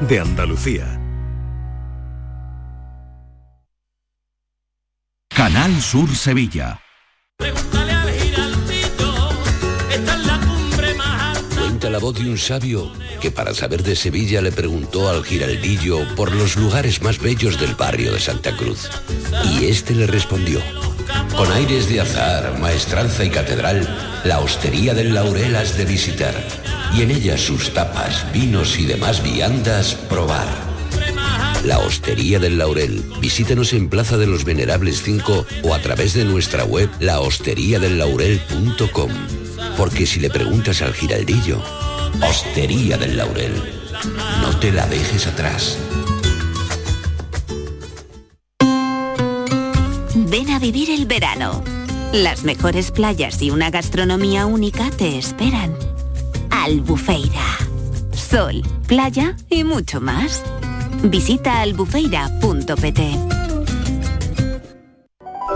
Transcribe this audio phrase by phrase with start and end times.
[0.00, 1.00] de Andalucía.
[5.28, 6.80] Canal Sur Sevilla.
[11.58, 16.06] Cuenta la voz de un sabio que para saber de Sevilla le preguntó al giraldillo
[16.14, 18.88] por los lugares más bellos del barrio de Santa Cruz.
[19.44, 20.60] Y este le respondió,
[21.36, 26.34] con aires de azar, maestranza y catedral, la hostería del Laurel has de visitar,
[26.96, 30.68] y en ella sus tapas, vinos y demás viandas probar.
[31.64, 33.02] La Hostería del Laurel.
[33.20, 39.10] Visítanos en Plaza de los Venerables 5 o a través de nuestra web lahosteriadellaurel.com.
[39.76, 41.60] Porque si le preguntas al giraldillo,
[42.22, 43.52] Hostería del Laurel,
[44.40, 45.76] no te la dejes atrás.
[50.14, 51.62] Ven a vivir el verano.
[52.12, 55.87] Las mejores playas y una gastronomía única te esperan.
[56.68, 57.56] Albufeira.
[58.12, 60.42] Sol, playa y mucho más.
[61.02, 63.37] Visita albufeira.pt.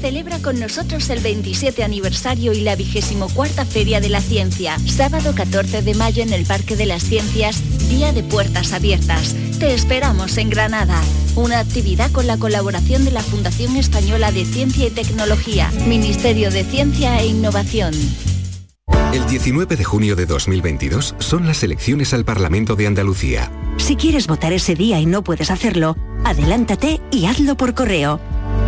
[0.00, 4.78] Celebra con nosotros el 27 aniversario y la 24 Feria de la Ciencia.
[4.86, 9.36] Sábado 14 de mayo en el Parque de las Ciencias, Día de Puertas Abiertas.
[9.58, 10.98] Te esperamos en Granada.
[11.36, 16.64] Una actividad con la colaboración de la Fundación Española de Ciencia y Tecnología, Ministerio de
[16.64, 17.92] Ciencia e Innovación.
[19.12, 23.52] El 19 de junio de 2022 son las elecciones al Parlamento de Andalucía.
[23.76, 28.20] Si quieres votar ese día y no puedes hacerlo, adelántate y hazlo por correo.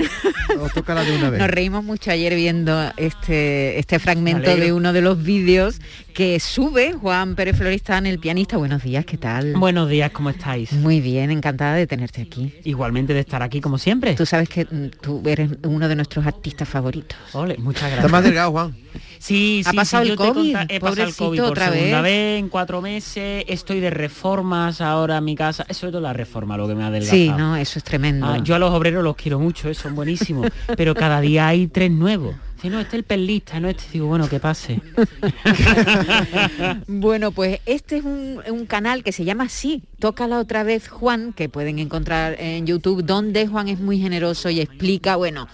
[0.60, 1.40] O tócala de una vez.
[1.40, 5.80] Nos reímos mucho ayer viendo este, este fragmento de uno de los vídeos
[6.14, 8.56] que sube Juan Pérez Floristán, el pianista.
[8.56, 9.54] Buenos días, ¿qué tal?
[9.56, 10.72] Buenos días, ¿cómo estáis?
[10.72, 12.54] Muy bien, encantada de tenerte aquí.
[12.62, 14.14] Igualmente de estar aquí como siempre.
[14.14, 17.18] Tú sabes que mm, tú eres uno de nuestros artistas favoritos.
[17.32, 18.04] Ole, muchas gracias.
[18.04, 18.76] Está más delgado, Juan.
[19.18, 20.32] Sí, sí, ¿Ha pasado sí, el COVID?
[20.54, 22.12] conta- he pasado el COVID por otra segunda vez.
[22.12, 23.44] vez en cuatro meses.
[23.48, 25.64] Estoy de reformas ahora en mi casa.
[25.68, 27.16] Eso es todo la reforma lo que me ha adelgazado.
[27.18, 28.26] Sí, no, eso es tremendo.
[28.26, 30.48] Ah, yo a los obreros los quiero mucho, eh, son buenísimos.
[30.76, 32.34] pero cada día hay tres nuevos.
[32.62, 33.84] Si no, este es el perlista, no este.
[33.92, 34.80] Digo, bueno, que pase.
[36.86, 41.32] Bueno, pues este es un, un canal que se llama así, Tócala otra vez Juan,
[41.32, 45.48] que pueden encontrar en YouTube, donde Juan es muy generoso y explica, bueno,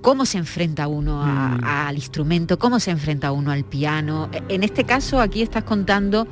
[0.00, 1.28] cómo se enfrenta uno a-
[1.58, 1.64] Mm.
[1.64, 4.30] al instrumento, cómo se enfrenta uno al piano.
[4.48, 6.26] En este caso, aquí estás contando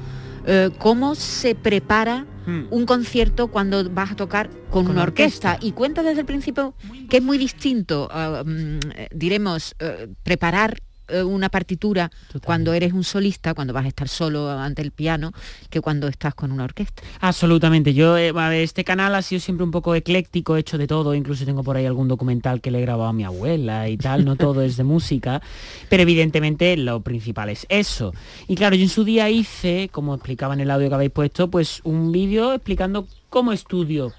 [0.46, 2.66] eh, cómo se prepara Mm.
[2.70, 5.58] un concierto cuando vas a tocar con, una orquesta.
[5.60, 6.74] Y cuenta desde el principio
[7.10, 10.80] que es muy distinto, ah, mm, eh, diremos, eh, preparar
[11.24, 12.10] una partitura
[12.44, 15.32] cuando eres un solista, cuando vas a estar solo ante el piano,
[15.70, 17.02] que cuando estás con una orquesta.
[17.20, 17.94] Absolutamente.
[17.94, 21.14] Yo, eh, a ver, este canal ha sido siempre un poco ecléctico, hecho de todo.
[21.14, 24.24] Incluso tengo por ahí algún documental que le he grabado a mi abuela y tal.
[24.24, 25.42] No todo es de música.
[25.88, 28.12] Pero evidentemente lo principal es eso.
[28.48, 31.50] Y claro, yo en su día hice, como explicaba en el audio que habéis puesto,
[31.50, 34.12] pues un vídeo explicando cómo estudio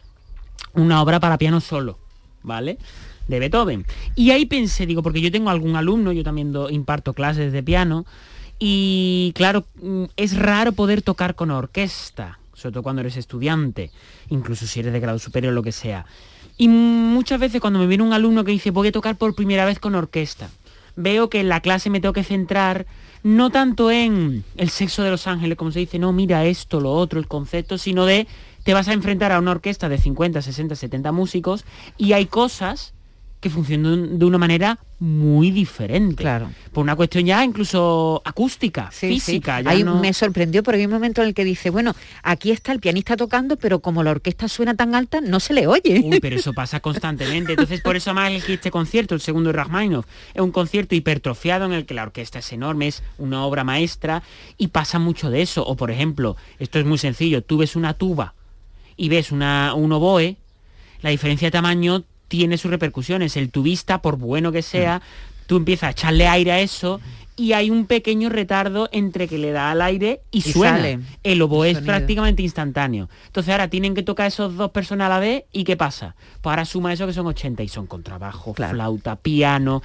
[0.74, 1.98] una obra para piano solo.
[2.44, 2.78] ¿Vale?
[3.28, 3.86] De Beethoven.
[4.16, 7.64] Y ahí pensé, digo, porque yo tengo algún alumno, yo también do- imparto clases de
[7.64, 8.06] piano,
[8.60, 13.92] y claro, mm, es raro poder tocar con orquesta, sobre todo cuando eres estudiante,
[14.30, 16.06] incluso si eres de grado superior o lo que sea.
[16.58, 19.64] Y muchas veces cuando me viene un alumno que dice voy a tocar por primera
[19.66, 20.50] vez con orquesta,
[20.96, 22.88] veo que en la clase me tengo que centrar
[23.22, 26.94] no tanto en el sexo de los ángeles, como se dice, no, mira esto, lo
[26.94, 28.26] otro, el concepto, sino de
[28.64, 31.64] te vas a enfrentar a una orquesta de 50, 60, 70 músicos
[31.98, 32.94] y hay cosas
[33.40, 36.16] que funcionan de una manera muy diferente.
[36.24, 36.50] Claro.
[36.74, 39.62] Por una cuestión ya incluso acústica, física.
[39.62, 42.50] Ya Ahí no- me sorprendió porque hay un momento en el que dice, bueno, aquí
[42.50, 46.02] está el pianista tocando, pero como la orquesta suena tan alta, no se le oye.
[46.04, 47.52] Uy, pero eso pasa constantemente.
[47.52, 50.08] Entonces, por eso más elegí este concierto, el segundo de Rachmaninoff.
[50.34, 54.24] Es un concierto hipertrofiado en el que la orquesta es enorme, es una obra maestra
[54.58, 55.64] y pasa mucho de eso.
[55.64, 58.34] O, por ejemplo, esto es muy sencillo, tú ves una tuba
[58.96, 60.38] y ves una, un oboe,
[61.04, 63.38] la diferencia de tamaño tiene sus repercusiones.
[63.38, 65.02] El tubista, por bueno que sea,
[65.46, 67.00] tú empiezas a echarle aire a eso
[67.36, 70.78] y hay un pequeño retardo entre que le da al aire y, Y suena.
[70.78, 73.10] sale El oboe el es prácticamente instantáneo.
[73.28, 76.16] Entonces ahora tienen que tocar esos dos personas a la vez y ¿qué pasa?
[76.42, 79.84] Pues ahora suma eso que son 80 y son contrabajo, flauta, piano.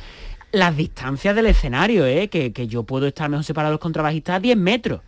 [0.50, 2.28] Las distancias del escenario, ¿eh?
[2.28, 5.00] que, que yo puedo estar mejor separado de los contrabajistas a 10 metros.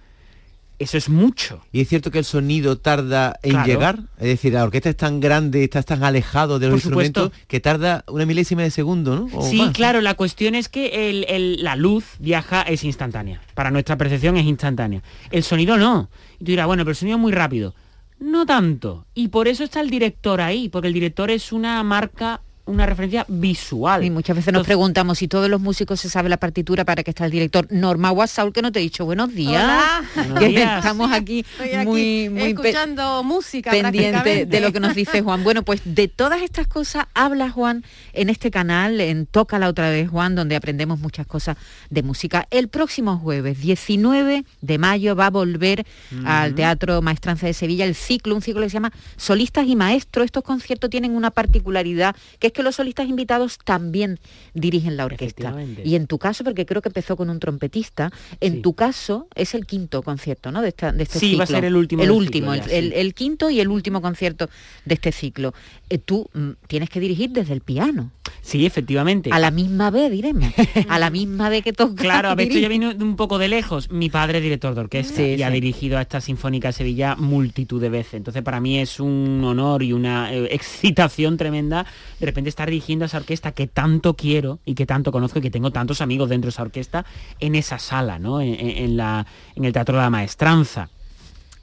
[0.85, 1.63] Eso es mucho.
[1.73, 3.67] Y es cierto que el sonido tarda en Claro.
[3.67, 7.21] llegar, es decir, la orquesta es tan grande, estás tan alejado de los Por supuesto.
[7.23, 9.29] instrumentos que tarda una milésima de segundo, ¿no?
[9.37, 9.71] O Sí, más.
[9.73, 13.41] claro, la cuestión es que el- el- la luz viaja, es instantánea.
[13.55, 15.03] Para nuestra percepción es instantánea.
[15.31, 16.11] El sonido no.
[16.39, 17.75] Y tú dirás, bueno, pero el sonido es muy rápido.
[18.21, 19.07] No tanto.
[19.15, 23.27] Y por eso está el director ahí, porque el director es una marca, una referencia
[23.29, 24.05] visual.
[24.05, 27.11] Y muchas veces nos preguntamos si todos los músicos se sabe la partitura para que
[27.11, 27.67] está el director.
[27.71, 29.63] Norma Guasaul que no te he dicho buenos días.
[29.63, 30.03] Hola.
[30.15, 30.79] Que Buenos días.
[30.79, 35.21] estamos aquí Estoy aquí muy, muy pe- escuchando música pendiente de lo que nos dice
[35.21, 35.45] Juan.
[35.45, 37.85] Bueno, pues de todas estas cosas habla Juan
[38.15, 41.57] en este canal, en Tócala otra vez Juan, donde aprendemos muchas cosas
[41.91, 42.47] de música.
[42.51, 45.85] El próximo jueves, 19 de mayo, va a volver
[46.25, 46.55] al.
[46.55, 50.25] Teatro Maestranza de Sevilla el ciclo, un ciclo que se llama Solistas y Maestros.
[50.25, 54.19] Estos conciertos tienen una particularidad, que es que los solistas invitados también
[54.55, 55.55] dirigen la orquesta.
[55.85, 58.11] Y en tu caso, porque creo que empezó con un trompetista,
[58.41, 60.63] en tu caso es el quinto concierto, ¿no?
[60.63, 61.39] De, esta, de este Sí, ciclo.
[61.39, 62.99] va a ser el último El último, ciclo el, ya, el- sí.
[63.01, 64.49] el quinto y el último concierto
[64.87, 65.53] de este ciclo.
[65.91, 68.11] Eh, tú mm, tienes que dirigir desde el piano.
[68.41, 69.31] Sí, efectivamente.
[69.33, 70.53] A la misma vez, diremos.
[70.89, 71.95] A la misma vez que toca.
[72.03, 73.91] Claro, a ver, esto ya de un poco de lejos.
[73.91, 77.17] Mi padre es director de orquesta Sí, y ha dirigido a esta Sinfónica de Sevilla
[77.17, 78.15] multitud de veces.
[78.15, 81.87] Entonces para mí es un honor y una eh, excitación tremenda
[82.21, 85.43] de repente estar dirigiendo a esa orquesta que tanto quiero y que tanto conozco y
[85.43, 87.05] que tengo tantos amigos dentro de esa orquesta
[87.41, 88.41] en esa sala, ¿no?
[88.41, 90.89] En la, en el Teatro de la Maestranza.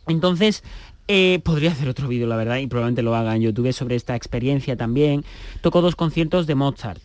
[0.08, 0.64] Entonces,
[1.08, 4.16] eh, podría hacer otro vídeo, la verdad, y probablemente lo haga en YouTube sobre esta
[4.16, 5.26] experiencia también.
[5.62, 7.04] Tocó dos conciertos de Mozart.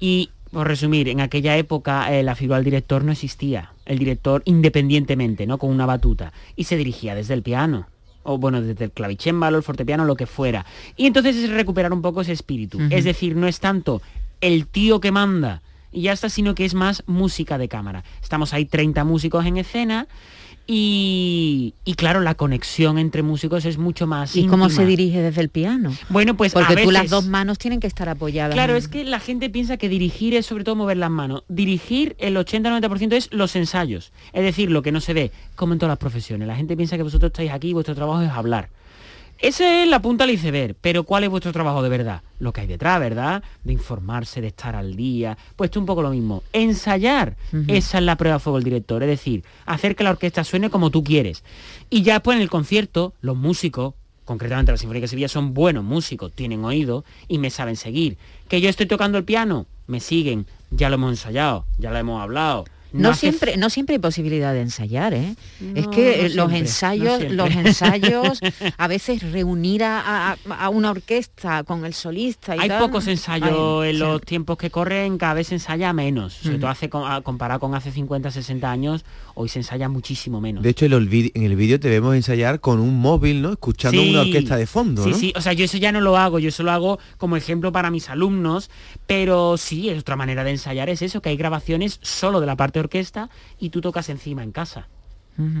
[0.00, 3.72] Y, por resumir, en aquella época eh, la figura del director no existía.
[3.84, 5.58] El director independientemente, ¿no?
[5.58, 6.32] Con una batuta.
[6.56, 7.86] Y se dirigía desde el piano.
[8.26, 10.66] O bueno, desde el clavicémbalo, el fortepiano, lo que fuera.
[10.96, 12.78] Y entonces es recuperar un poco ese espíritu.
[12.90, 14.02] Es decir, no es tanto
[14.40, 15.62] el tío que manda
[15.92, 18.04] y ya está, sino que es más música de cámara.
[18.22, 20.08] Estamos ahí 30 músicos en escena
[20.68, 25.40] y, y claro, la conexión entre músicos es mucho más ¿Y cómo se dirige desde
[25.40, 25.92] el piano?
[26.08, 28.54] Bueno, pues Porque a tú las dos manos tienen que estar apoyadas.
[28.54, 31.44] Claro, en- es que la gente piensa que dirigir es sobre todo mover las manos.
[31.48, 34.12] Dirigir el 80-90% es los ensayos.
[34.32, 36.48] Es decir, lo que no se ve, como en todas las profesiones.
[36.48, 38.68] La gente piensa que vosotros estáis aquí y vuestro trabajo es hablar.
[39.38, 42.22] Esa es la punta al iceberg, pero ¿cuál es vuestro trabajo de verdad?
[42.38, 43.42] Lo que hay detrás, ¿verdad?
[43.64, 45.36] De informarse, de estar al día.
[45.56, 46.42] Pues esto es un poco lo mismo.
[46.54, 47.36] Ensayar,
[47.68, 50.70] esa es la prueba de fuego del director, es decir, hacer que la orquesta suene
[50.70, 51.44] como tú quieres.
[51.90, 55.84] Y ya pues en el concierto, los músicos, concretamente la Sinfónica de Sevilla, son buenos
[55.84, 58.16] músicos, tienen oído y me saben seguir.
[58.48, 62.22] Que yo estoy tocando el piano, me siguen, ya lo hemos ensayado, ya lo hemos
[62.22, 62.64] hablado.
[62.96, 65.34] No, siempre, no siempre hay posibilidad de ensayar, ¿eh?
[65.74, 68.40] es que no eh, los siempre, ensayos, los ensayos,
[68.78, 72.80] a veces reunir a, a- a una orquesta con el solista y Hay tal.
[72.80, 73.98] pocos ensayos Ay, en sí.
[74.00, 76.34] los tiempos que corren, cada vez se ensaya menos.
[76.34, 76.60] Sobre Ujú.
[76.62, 80.62] todo hace, con- a- comparado con hace 50, 60 años, hoy se ensaya muchísimo menos.
[80.62, 83.52] De hecho, en el en el vídeo te vemos ensayar con un móvil, ¿no?
[83.52, 84.10] Escuchando Sí.
[84.10, 85.16] una orquesta de fondo, Sí, ¿no?
[85.16, 87.72] sí, o sea, yo eso ya no lo hago, yo eso lo hago como ejemplo
[87.72, 88.70] para mis alumnos,
[89.06, 92.56] pero sí, es otra manera de ensayar, es eso, que hay grabaciones solo de la
[92.56, 93.28] parte orquesta
[93.58, 94.88] y tú tocas encima en casa.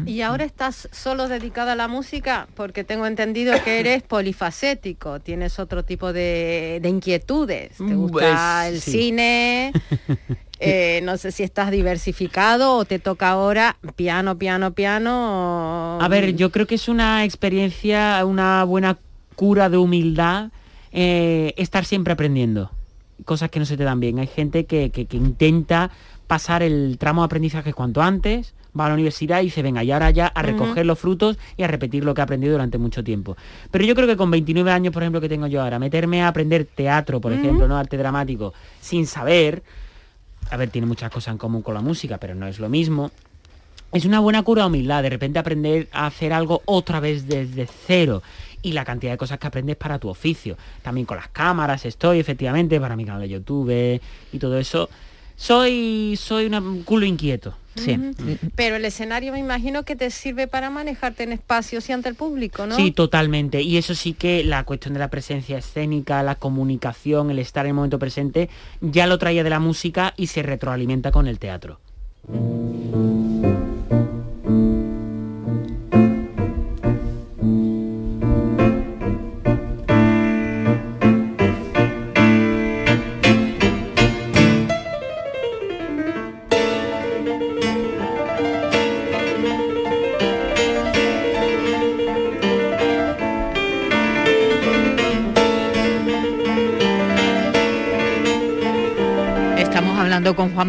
[0.06, 5.58] Y ahora estás solo dedicada a la música porque tengo entendido que eres polifacético, tienes
[5.58, 7.76] otro tipo de, de inquietudes.
[7.76, 8.90] Te gusta Pues, el sí.
[8.92, 9.72] cine,
[10.60, 15.98] eh, no sé si estás diversificado o te toca ahora piano, piano, piano.
[15.98, 18.96] o- A ver, yo creo que es una experiencia, una buena
[19.34, 20.52] cura de humildad,
[20.92, 22.70] eh, estar siempre aprendiendo.
[23.26, 24.18] Cosas que no se te dan bien.
[24.20, 25.90] Hay gente que, que- que intenta
[26.26, 29.90] pasar el tramo de aprendizaje cuanto antes, va a la universidad y dice, venga, y
[29.90, 33.02] ahora ya a recoger los frutos y a repetir lo que he aprendido durante mucho
[33.02, 33.36] tiempo.
[33.70, 36.28] Pero yo creo que con 29 años, por ejemplo, que tengo yo ahora, meterme a
[36.28, 39.62] aprender teatro, por ejemplo, no arte dramático, sin saber,
[40.50, 43.10] a ver, tiene muchas cosas en común con la música, pero no es lo mismo.
[43.92, 47.66] Es una buena cura de humildad, de repente aprender a hacer algo otra vez desde
[47.66, 48.22] cero
[48.62, 50.56] y la cantidad de cosas que aprendes para tu oficio.
[50.82, 54.00] También con las cámaras estoy, efectivamente, para mi canal de YouTube
[54.32, 54.90] y todo eso.
[55.36, 57.54] Soy, soy un culo inquieto.
[57.78, 58.14] Ujú.
[58.54, 62.14] Pero el escenario me imagino que te sirve para manejarte en espacios y ante el
[62.14, 62.74] público, ¿no?
[62.74, 63.60] Sí, totalmente.
[63.62, 67.70] Y eso sí que la cuestión de la presencia escénica, la comunicación, el estar en
[67.70, 68.48] el momento presente,
[68.80, 71.80] ya lo traía de la música y se retroalimenta con el teatro.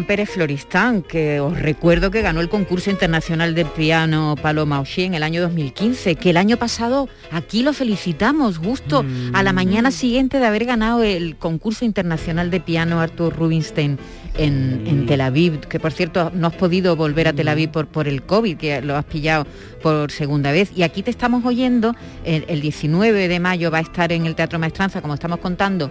[0.08, 5.12] Pérez Floristán, que os recuerdo que ganó el concurso internacional de piano Paloma Oshie en
[5.12, 10.38] el año 2015, que el año pasado aquí lo felicitamos justo a la mañana siguiente
[10.38, 13.98] de haber ganado el concurso internacional de piano Arthur Rubinstein
[14.38, 17.86] en, en Tel Aviv, que por cierto no has podido volver a Tel Aviv por,
[17.86, 19.46] por el COVID, que lo has pillado
[19.82, 20.72] por segunda vez.
[20.74, 24.34] Y aquí te estamos oyendo, el, el 19 de mayo va a estar en el
[24.34, 25.90] Teatro Maestranza, como estamos contando,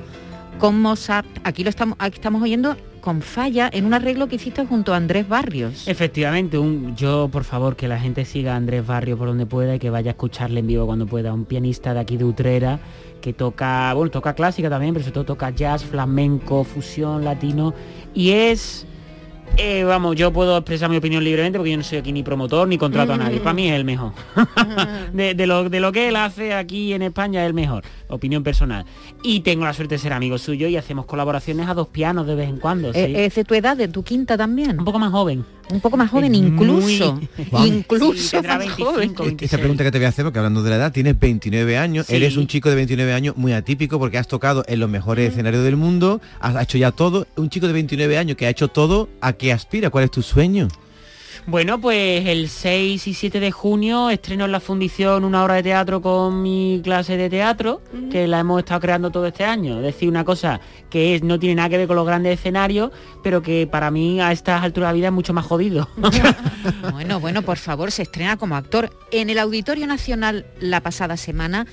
[0.58, 1.28] con Mozart.
[1.44, 2.76] Aquí lo estamos, aquí estamos oyendo
[3.08, 5.88] con falla en un arreglo que hiciste junto a Andrés Barrios.
[5.88, 9.76] Efectivamente, un, yo por favor que la gente siga a Andrés Barrio por donde pueda
[9.76, 11.34] y que vaya a escucharle en vivo cuando pueda.
[11.34, 12.82] Un pianista de aquí de Utrera
[13.22, 17.74] que toca, bueno, toca clásica también, pero sobre todo toca jazz, flamenco, fusión, latino.
[18.14, 18.86] Y es,
[19.56, 22.68] eh, vamos, yo puedo expresar mi opinión libremente porque yo no soy aquí ni promotor
[22.68, 23.40] ni contrato a nadie.
[23.40, 24.12] Para mí es el mejor.
[25.14, 27.86] de, de lo, de lo que él hace aquí en España es el mejor.
[28.10, 28.86] Opinión personal.
[29.24, 32.36] Y tengo la suerte de ser amigo suyo y hacemos colaboraciones a dos pianos de
[32.36, 32.94] vez en cuando.
[32.94, 33.00] sí.
[33.00, 34.80] Eh, ¿Es de tu edad, de tu quinta también?
[34.80, 35.44] Un poco más joven.
[35.70, 37.20] Un poco más joven, Es incluso.
[37.52, 38.14] muy- Incluso.
[38.14, 39.14] Sí, tendrá más 25, joven.
[39.18, 39.42] 26.
[39.42, 42.06] Esta pregunta que te voy a hacer, porque hablando de la edad, tienes 29 años,
[42.08, 42.16] Sí.
[42.16, 45.64] eres un chico de 29 años muy atípico porque has tocado en los mejores escenarios
[45.66, 47.28] del mundo, has hecho ya todo.
[47.36, 49.90] Un chico de 29 años que ha hecho todo, ¿a qué aspira?
[49.90, 50.70] ¿Cuál es tu sueño?
[51.50, 55.64] Bueno, pues el 6 y 7 de junio estreno en la fundición una obra de
[55.64, 59.78] teatro con mi clase de teatro, que la hemos estado creando todo este año.
[59.78, 62.92] Es decir, una cosa que es, no tiene nada que ver con los grandes escenarios,
[63.24, 65.88] pero que para mí a estas alturas de la vida es mucho más jodido.
[66.92, 68.90] Bueno, bueno, por favor, se estrena como actor.
[69.12, 71.66] En el Auditorio Nacional la pasada semana,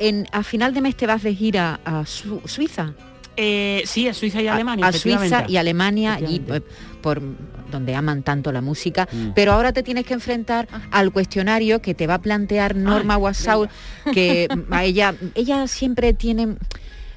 [0.00, 2.94] en, a final de mes te vas de gira a Su- Suiza.
[3.36, 4.86] Eh, sí, a Suiza y A- Alemania.
[4.88, 5.52] A, Suiza efectivamente.
[5.52, 6.42] y Alemania, y
[7.00, 7.20] por
[7.70, 9.28] donde aman tanto la música, Mm.
[9.34, 13.68] pero ahora te tienes que enfrentar al cuestionario que te va a plantear Norma Wasaul,
[14.12, 16.56] que a ella, ella siempre tiene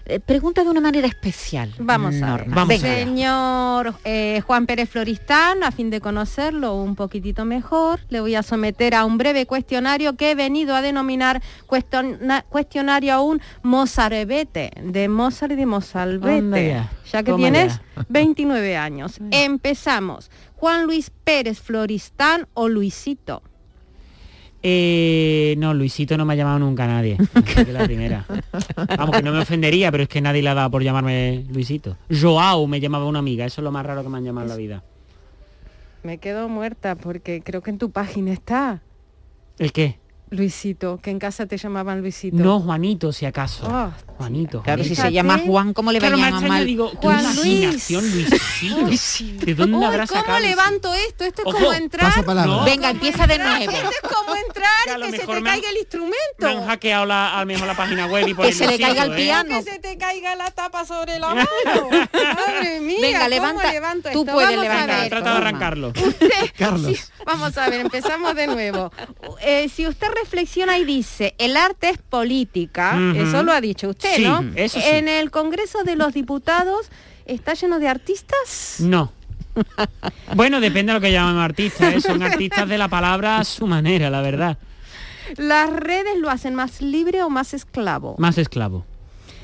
[0.05, 1.74] eh, pregunta de una manera especial.
[1.79, 2.45] Vamos a ver.
[2.50, 2.77] Venga.
[2.77, 8.43] Señor eh, Juan Pérez Floristán, a fin de conocerlo un poquitito mejor, le voy a
[8.43, 14.72] someter a un breve cuestionario que he venido a denominar cuestiona- cuestionario a un Mozartbete,
[14.81, 18.05] de Mozart y de Mozalbete, ya, ya que toma tienes ya.
[18.10, 19.19] 29 años.
[19.31, 20.31] Empezamos.
[20.55, 23.43] Juan Luis Pérez Floristán o Luisito.
[24.65, 27.17] Eh, no, Luisito no me ha llamado nunca nadie.
[27.58, 28.25] Es la primera.
[28.98, 31.98] Vamos, que no me ofendería, pero es que nadie le ha dado por llamarme Luisito.
[32.10, 34.50] Joao me llamaba una amiga, eso es lo más raro que me han llamado en
[34.50, 34.84] la vida.
[36.03, 38.82] Me quedo muerta porque creo que en tu página está
[39.60, 40.00] ¿El qué?
[40.29, 42.38] Luisito, que en casa te llamaban Luisito.
[42.38, 43.93] No, Juanito, si acaso.
[44.17, 44.62] Juanito.
[44.63, 46.65] Claro, si se llama Juan, ¿cómo le va a llamar mal?
[46.65, 47.46] digo, qué Juan Luis.
[47.46, 49.46] imaginación, Luisito.
[49.46, 51.24] ¿De dónde Uy, habrá ¿cómo levanto esto?
[51.25, 52.05] Esto es Ojo, como entrar.
[52.12, 52.51] pasa palabra.
[52.51, 53.72] No, Venga, empieza de nuevo.
[53.72, 56.65] Esto es como entrar y que se te han- caiga el Me han instrumento.
[56.67, 59.13] hackeado la, a lo mejor la página web y por Que se le caiga el
[59.13, 59.15] ¿eh?
[59.15, 59.50] piano.
[59.58, 61.48] Que se te caiga la tapa sobre la mano.
[61.89, 62.98] Madre mía.
[63.01, 64.32] Venga, ¿cómo levanta- levanto tú esto?
[64.32, 64.89] puedes Vamos levantar.
[64.89, 65.10] A Venga, ver.
[65.10, 65.93] trata de arrancarlo.
[66.58, 66.96] Carlos.
[66.98, 68.91] Sí, vamos a ver, empezamos de nuevo.
[69.41, 74.02] Eh, si usted reflexiona y dice, el arte es política, eso lo ha dicho usted,
[74.15, 74.43] Sí, ¿no?
[74.55, 74.86] eso sí.
[74.88, 76.89] En el Congreso de los Diputados
[77.25, 78.77] está lleno de artistas.
[78.79, 79.12] No.
[80.36, 82.01] Bueno, depende de lo que llaman artistas, ¿eh?
[82.01, 84.57] son artistas de la palabra a su manera, la verdad.
[85.38, 88.15] ¿Las redes lo hacen más libre o más esclavo?
[88.17, 88.86] Más esclavo.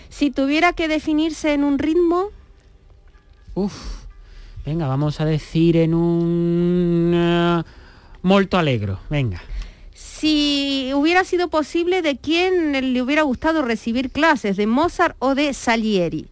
[0.10, 2.32] Si tuviera que definirse en un ritmo,
[3.54, 4.06] Uf.
[4.66, 7.64] Venga, vamos a decir en un eh,
[8.22, 9.00] molto alegro.
[9.10, 9.42] Venga.
[10.20, 14.58] Si hubiera sido posible, ¿de quién le hubiera gustado recibir clases?
[14.58, 16.28] ¿De Mozart o de Salieri?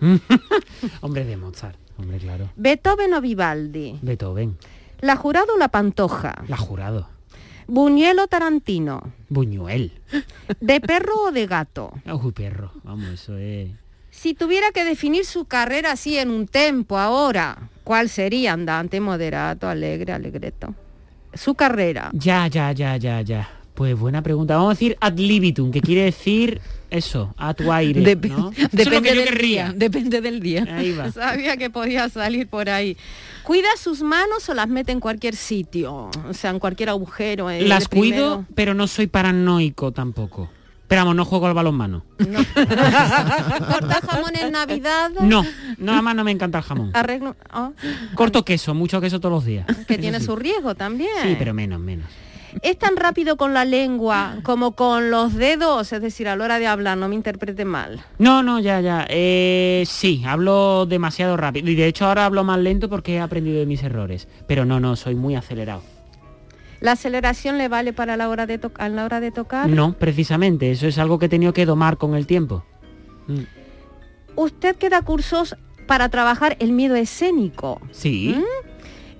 [1.00, 2.50] Hombre de Mozart, hombre claro.
[2.56, 3.98] ¿Beethoven o Vivaldi?
[4.00, 4.56] Beethoven.
[5.00, 6.44] La jurado o la pantoja.
[6.48, 7.08] La jurado.
[7.66, 9.12] Buñuelo Tarantino.
[9.28, 9.92] Buñuel.
[10.60, 11.92] ¿De perro o de gato?
[12.22, 12.72] Uy, perro.
[12.84, 13.70] Vamos, eso es...
[14.10, 18.54] Si tuviera que definir su carrera así en un tempo ahora, ¿cuál sería?
[18.54, 20.74] Andante, moderato, alegre, alegreto.
[21.34, 22.10] Su carrera.
[22.12, 23.48] Ya, ya, ya, ya, ya.
[23.74, 24.56] Pues buena pregunta.
[24.56, 28.02] Vamos a decir ad libitum, que quiere decir eso, a tu aire.
[28.02, 28.50] Dep- ¿no?
[28.56, 29.64] Eso es lo depende que yo del querría.
[29.68, 30.66] día, depende del día.
[30.68, 31.12] Ahí va.
[31.12, 32.96] Sabía que podía salir por ahí.
[33.44, 36.10] ¿Cuida sus manos o las mete en cualquier sitio?
[36.28, 37.50] O sea, en cualquier agujero.
[37.50, 40.50] eh, Las cuido, pero no soy paranoico tampoco.
[40.88, 42.02] Pero vamos, no juego al balonmano.
[42.18, 45.10] ¿Corta jamón en Navidad?
[45.20, 45.44] No,
[45.78, 46.90] nada más no me encanta el jamón.
[46.94, 47.36] Arreglo...
[47.50, 47.70] ah,
[48.14, 49.66] Corto queso, mucho queso todos los días.
[49.86, 50.26] que Eso tiene sí.
[50.26, 51.10] su riesgo también.
[51.22, 52.06] Sí, pero menos, menos.
[52.62, 55.92] ¿Es tan rápido con la lengua como con los dedos?
[55.92, 58.00] Es decir, a la hora de hablar, no me interprete mal.
[58.18, 59.06] No, no, ya, ya.
[59.10, 61.68] Eh, sí, hablo demasiado rápido.
[61.70, 64.26] Y de hecho ahora hablo más lento porque he aprendido de mis errores.
[64.46, 65.82] Pero no, no, soy muy acelerado.
[66.80, 69.68] ¿La aceleración le vale para la hora de, a la hora de tocar?
[69.68, 70.70] No, precisamente.
[70.70, 72.64] Eso es algo que he tenido que domar con el tiempo.
[73.26, 73.40] Mm.
[74.36, 75.56] ¿Usted que da cursos
[75.86, 77.80] para trabajar el miedo escénico?
[77.90, 78.34] Sí.
[78.38, 78.42] ¿Mm?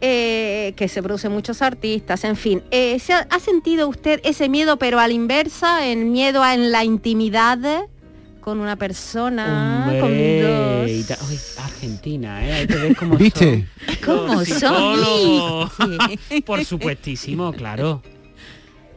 [0.00, 2.62] Eh, que se producen muchos artistas, en fin.
[2.70, 6.54] Eh, ¿se ha, ha sentido usted ese miedo, pero a la inversa, el miedo a-
[6.54, 7.58] en la intimidad
[8.48, 11.28] con una persona, Hombre, con dos?
[11.28, 12.52] Uy, Argentina, ¿eh?
[12.54, 13.66] Ahí te ves cómo ¿Viste?
[14.02, 15.70] son ¿Cómo son?
[16.46, 18.02] Por supuestísimo, claro.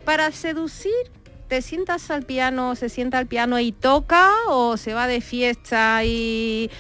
[0.06, 0.94] Para seducir,
[1.50, 6.06] ¿te sientas al piano, se sienta al piano y toca o se va de fiesta
[6.06, 6.72] y,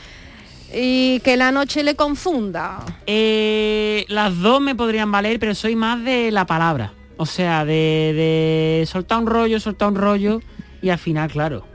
[0.73, 2.85] y que la noche le confunda?
[3.05, 6.93] Eh, las dos me podrían valer, pero soy más de la palabra.
[7.17, 10.39] O sea, de, de soltar un rollo, soltar un rollo
[10.81, 11.65] y al final, claro.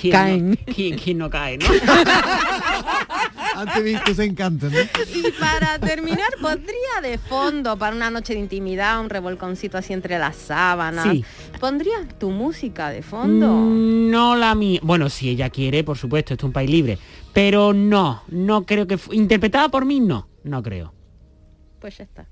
[0.00, 0.50] ¿Quién Caen.
[0.50, 1.66] No, ¿quién, quién no cae, no?
[3.54, 4.78] Antes visto se encantan, ¿no?
[4.78, 10.18] Y para terminar, pondría de fondo para una noche de intimidad un revolconcito así entre
[10.18, 11.06] las sábanas.
[11.10, 11.24] Sí.
[11.60, 13.48] ¿Pondrías tu música de fondo?
[13.48, 14.80] Mm, No la mía.
[14.82, 16.98] Bueno, si ella quiere, por supuesto, esto es un país libre.
[17.32, 18.98] Pero no, no creo que...
[19.12, 20.28] Interpretada por mí, no.
[20.44, 20.92] No creo.
[21.78, 22.26] Pues ya está.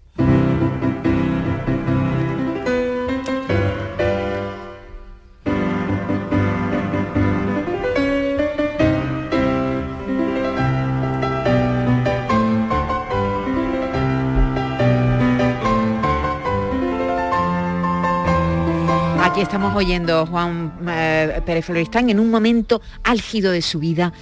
[19.41, 24.13] Estamos oyendo Juan eh, Pérez Floristán en un momento álgido de su vida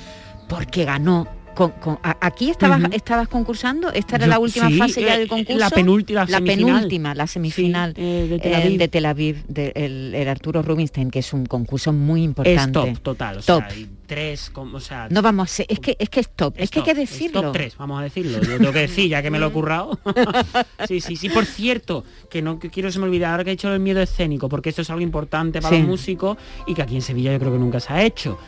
[0.49, 1.38] porque ganó.
[1.59, 5.17] Con- con- a- aquí estabas, estabas concursando, esta era Yo- la última sí, fase ya
[5.17, 5.59] eh, del concurso.
[5.59, 6.75] la penúltima, la semifinal.
[6.77, 8.79] penúltima, la semifinal Sí, eh, de Tel eh, Aviv.
[8.79, 12.73] de Tel Aviv, de- el, el Arturo Rubinstein, que es un concurso muy Es importante.
[12.73, 13.39] top, total.
[13.39, 13.59] O Top.
[13.67, 15.09] sea, hay tres, como, o sea...
[15.11, 16.97] No vamos a ser, es que es que es top, es, que hay que es
[16.97, 17.43] decirlo.
[17.43, 18.41] top 3, vamos a decirlo.
[18.41, 19.99] Yo tengo que decir, ya que me lo he currado.
[20.87, 21.29] sí, sí, sí.
[21.29, 24.01] Por cierto, que no que quiero se me olvidar, ahora que he hecho el miedo
[24.01, 25.81] escénico, porque esto es algo importante para Sí.
[25.83, 26.37] los músicos
[26.69, 28.39] y que aquí en Sevilla yo creo que nunca se ha hecho.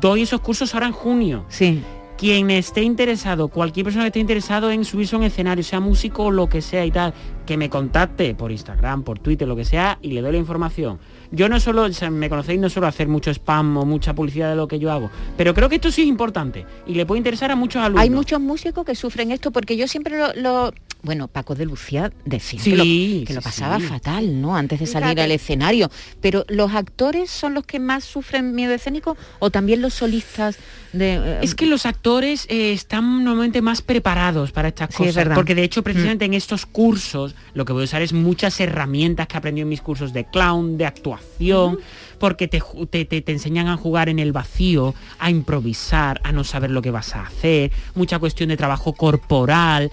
[0.00, 1.44] Doy esos cursos ahora en junio.
[1.48, 1.80] Sí.
[2.18, 6.24] Quien esté interesado, cualquier persona que esté interesado en subirse a un escenario, sea músico
[6.24, 7.12] o lo que sea y tal,
[7.44, 10.98] que me contacte por Instagram, por Twitter, lo que sea, y le doy la información.
[11.30, 14.66] Yo no solo, me conocéis, no suelo hacer mucho spam o mucha publicidad de lo
[14.66, 17.56] que yo hago, pero creo que esto sí es importante y le puede interesar a
[17.56, 18.02] muchos alumnos.
[18.02, 20.72] Hay muchos músicos que sufren esto porque yo siempre lo, lo-
[21.06, 23.86] bueno, Paco de Lucía decía Sí, que lo, que lo sí, pasaba sí.
[23.86, 24.54] fatal, ¿no?
[24.56, 25.22] Antes de salir Fíjate.
[25.22, 25.90] al escenario.
[26.20, 30.58] Pero los actores son los que más sufren miedo escénico o también los solistas
[30.92, 34.98] de eh, Es que los actores eh, están normalmente más preparados para estas Sí, es
[34.98, 35.34] cosas, verdad.
[35.34, 35.38] Mm.
[35.38, 39.26] porque de hecho precisamente en estos cursos lo que voy a usar es muchas herramientas
[39.26, 41.78] que aprendí en mis cursos de clown, de actuación,
[42.18, 46.70] porque te, te- te enseñan a jugar en el vacío, a improvisar, a no saber
[46.70, 49.90] lo que vas a hacer, mucha cuestión de trabajo corporal.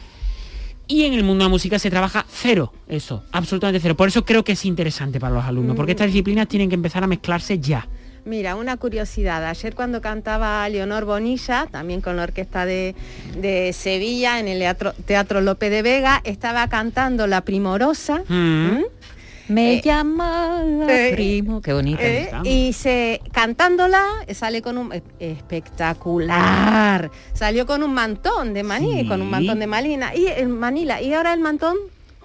[0.88, 3.96] Y en el mundo de la música se trabaja cero, eso, absolutamente cero.
[3.96, 7.04] Por eso creo que es interesante para los alumnos, porque estas disciplinas tienen que empezar
[7.04, 7.88] a mezclarse ya.
[8.26, 9.46] Mira, una curiosidad.
[9.46, 12.96] Ayer cuando cantaba Leonor Bonilla, también con la orquesta de,
[13.38, 18.24] de Sevilla, en el teatro, teatro Lope de Vega, estaba cantando La Primorosa.
[18.30, 18.84] Mm.
[19.50, 22.02] Me eh, llama eh, primo, qué bonita.
[22.02, 24.04] Eh, y se cantándola
[24.34, 29.08] sale con un eh, espectacular salió con un mantón de maní Sí.
[29.08, 31.76] con un mantón de malina y en Manila y ahora el mantón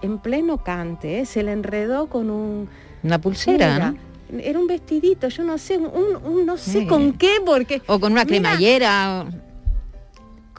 [0.02, 1.26] en pleno cante ¿eh?
[1.26, 2.68] se le enredó con un
[3.02, 4.38] Una pulsera, Mira, ¿no?
[4.40, 8.12] era un vestidito yo no sé un, un- no sé con qué porque O con
[8.12, 9.24] una Mira, cremallera.
[9.26, 9.48] o-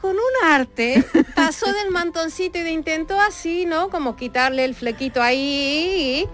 [0.00, 1.04] con un arte
[1.36, 6.28] pasó del mantoncito y de intentó así no como quitarle el flequito ahí y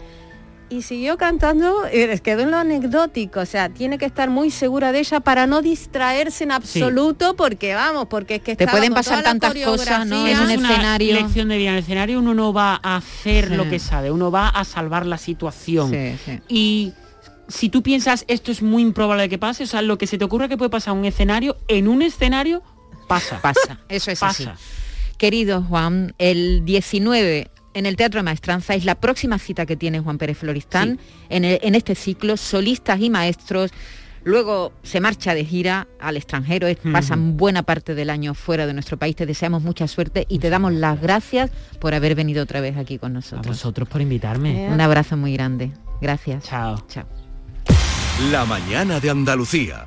[0.82, 5.00] siguió cantando, y quedó en lo anecdótico, o sea, tiene que estar muy segura de
[5.00, 9.54] ella para no distraerse en absoluto, porque vamos, porque es que te pueden pasar tantas
[9.54, 10.26] cosas, ¿no?
[10.26, 11.14] Es un escenario.
[11.14, 11.70] lección de vida.
[11.70, 15.06] En el escenario uno no va a hacer lo que sabe, uno va a salvar
[15.06, 15.92] la situación.
[16.48, 16.92] Y
[17.48, 20.24] si tú piensas esto es muy improbable que pase, o sea, lo que se te
[20.24, 22.62] ocurre que puede pasar en un escenario, en un escenario
[23.06, 23.40] pasa.
[23.40, 24.52] Pasa, eso es pasa.
[24.52, 24.62] así.
[25.16, 30.00] Querido Juan, el 19 en el Teatro de Maestranza es la próxima cita que tiene
[30.00, 33.70] Juan Pérez Floristán en, este ciclo, solistas y maestros.
[34.24, 38.96] Luego se marcha de gira al extranjero, pasan buena parte del año fuera de nuestro
[38.96, 39.14] país.
[39.14, 42.98] Te deseamos mucha suerte y te damos las gracias por haber venido otra vez aquí
[42.98, 43.46] con nosotros.
[43.46, 44.68] A vosotros por invitarme.
[44.70, 45.70] Un abrazo muy grande.
[46.00, 46.44] Gracias.
[46.44, 46.82] Chao.
[46.88, 47.04] Chao.
[48.32, 49.86] La mañana de Andalucía.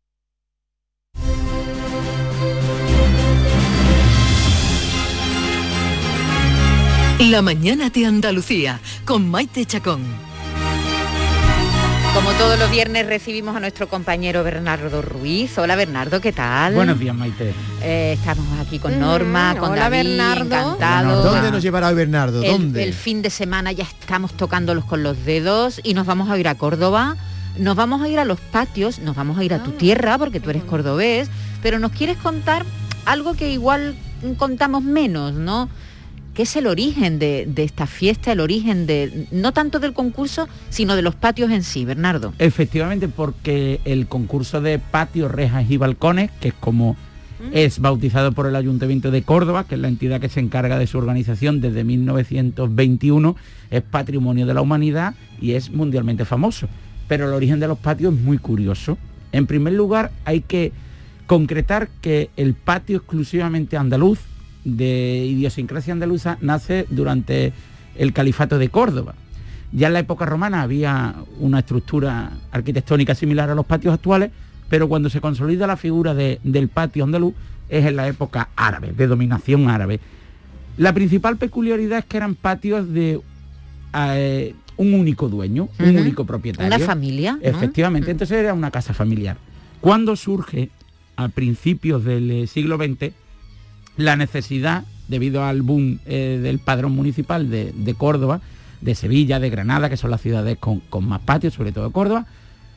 [7.31, 10.03] La mañana de Andalucía con Maite Chacón.
[12.15, 15.59] Como todos los viernes recibimos a nuestro compañero Bernardo Ruiz.
[15.59, 16.73] Hola Bernardo, ¿qué tal?
[16.73, 17.53] Buenos días, Maite.
[17.83, 20.45] Eh, estamos aquí con Norma, con hola, David, Bernardo.
[20.45, 21.23] encantado.
[21.25, 22.41] ¿Dónde nos llevará hoy Bernardo?
[22.41, 22.85] ¿Dónde?
[22.85, 26.47] El, fin de semana ya estamos tocándolos con los dedos y nos vamos a ir
[26.47, 27.17] a Córdoba.
[27.59, 29.79] Nos vamos a ir a los patios, nos vamos a ir a tu ah.
[29.79, 31.29] tierra porque tú eres cordobés,
[31.63, 32.65] pero nos quieres contar
[33.07, 33.97] algo que igual
[34.39, 35.69] contamos menos, ¿no?
[36.35, 40.97] ¿Qué es el origen de, esta fiesta, el origen de, no tanto del concurso, sino
[40.97, 42.35] de los patios en sí, Bernardo.
[42.41, 47.51] Efectivamente, porque el concurso de patios, rejas y balcones, que es como mm.
[47.53, 50.89] es bautizado por el Ayuntamiento de Córdoba, que es la entidad que se encarga de
[50.89, 53.37] su organización desde 1921,
[53.71, 56.69] es patrimonio de la humanidad y es mundialmente famoso.
[57.07, 58.99] Pero el origen de los patios es muy curioso.
[59.31, 60.73] En primer lugar, hay que
[61.27, 64.19] concretar que el patio exclusivamente andaluz
[64.65, 67.53] de idiosincrasia andaluza nace durante
[67.97, 69.15] el califato de Córdoba.
[69.73, 74.31] Ya en la época romana había una estructura arquitectónica similar a los patios actuales,
[74.69, 77.35] pero cuando se consolida la figura del patio andaluz
[77.69, 80.01] es en la época árabe, de dominación árabe.
[80.77, 83.21] La principal peculiaridad es que eran patios de
[83.95, 86.75] eh, un único dueño, un único propietario.
[86.75, 87.39] Una familia.
[87.43, 89.37] Efectivamente, entonces era una casa familiar.
[89.81, 90.71] Cuando surge
[91.17, 93.13] a principios del siglo XX
[93.97, 98.41] la necesidad, debido al boom eh, del padrón municipal de, de Córdoba,
[98.81, 102.27] de Sevilla, de Granada, que son las ciudades con, con más patios, sobre todo Córdoba,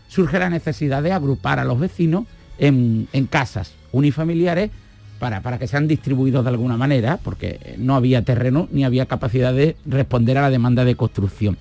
[0.07, 2.25] surge la necesidad de agrupar a los vecinos
[2.57, 4.71] en, en casas unifamiliares
[5.19, 9.53] para, para, que sean distribuidos de alguna manera, porque no había terreno ni había capacidad
[9.53, 11.57] de responder a la demanda de construcción.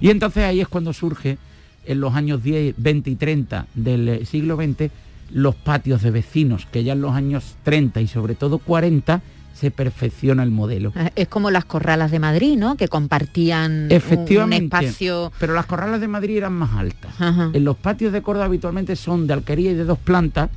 [0.00, 1.38] Y entonces ahí es cuando surge,
[1.86, 4.90] en los años 10, 20 y 30 del siglo XX,
[5.32, 9.22] los patios de vecinos, que ya en los años 30 y sobre todo 40
[9.60, 10.92] se perfecciona el modelo.
[11.16, 12.76] Es como las corralas de Madrid, ¿no?
[12.76, 15.32] Que compartían Efectivamente, un espacio.
[15.38, 17.12] Pero las corralas de Madrid eran más altas.
[17.18, 17.50] Ajá.
[17.52, 20.48] En los patios de Córdoba habitualmente son de alquería y de dos plantas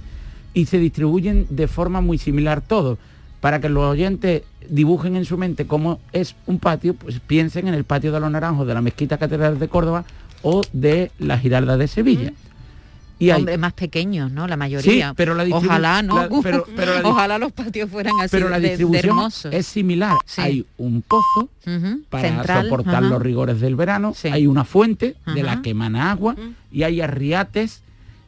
[0.53, 2.97] y se distribuyen de forma muy similar todos.
[3.41, 7.73] Para que los oyentes dibujen en su mente cómo es un patio, pues piensen en
[7.73, 10.05] el patio de los Naranjos de la Mezquita Catedral de Córdoba
[10.43, 12.31] o de la Giralda de Sevilla.
[13.23, 13.57] Y hay...
[13.57, 14.47] Más pequeños, ¿no?
[14.47, 15.09] La mayoría.
[15.09, 16.15] Sí, pero la Ojalá, ¿no?
[16.15, 19.53] La, pero, pero la Ojalá los patios fueran así pero la de, distribución de hermosos.
[19.53, 20.17] es similar.
[20.25, 20.41] Sí.
[20.41, 22.03] Hay un pozo uh -huh.
[22.09, 23.09] para Central, soportar uh -huh.
[23.09, 24.27] los rigores del verano, Sí.
[24.27, 26.36] hay una fuente de la que emana agua
[26.71, 27.81] y hay arriates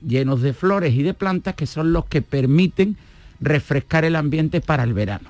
[0.05, 2.95] llenos de flores y de plantas que son los que permiten
[3.39, 5.29] refrescar el ambiente para el verano.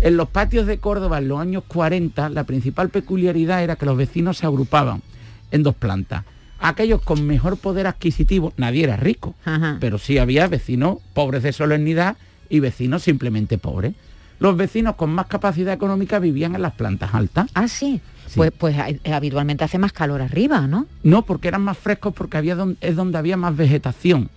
[0.00, 3.96] En los patios de Córdoba en los años 40 la principal peculiaridad era que los
[3.96, 5.02] vecinos se agrupaban
[5.50, 6.24] en dos plantas.
[6.58, 9.76] Aquellos con mejor poder adquisitivo, nadie era rico, Ajá.
[9.80, 12.16] pero sí había vecinos pobres de solemnidad
[12.48, 13.94] y vecinos simplemente pobres.
[14.38, 17.50] Los vecinos con más capacidad económica vivían en las plantas altas.
[17.54, 18.00] Ah, sí.
[18.34, 20.86] Pues, pues eh, habitualmente hace más calor arriba, ¿no?
[21.02, 24.28] No, porque eran más frescos porque había don- es donde había más vegetación.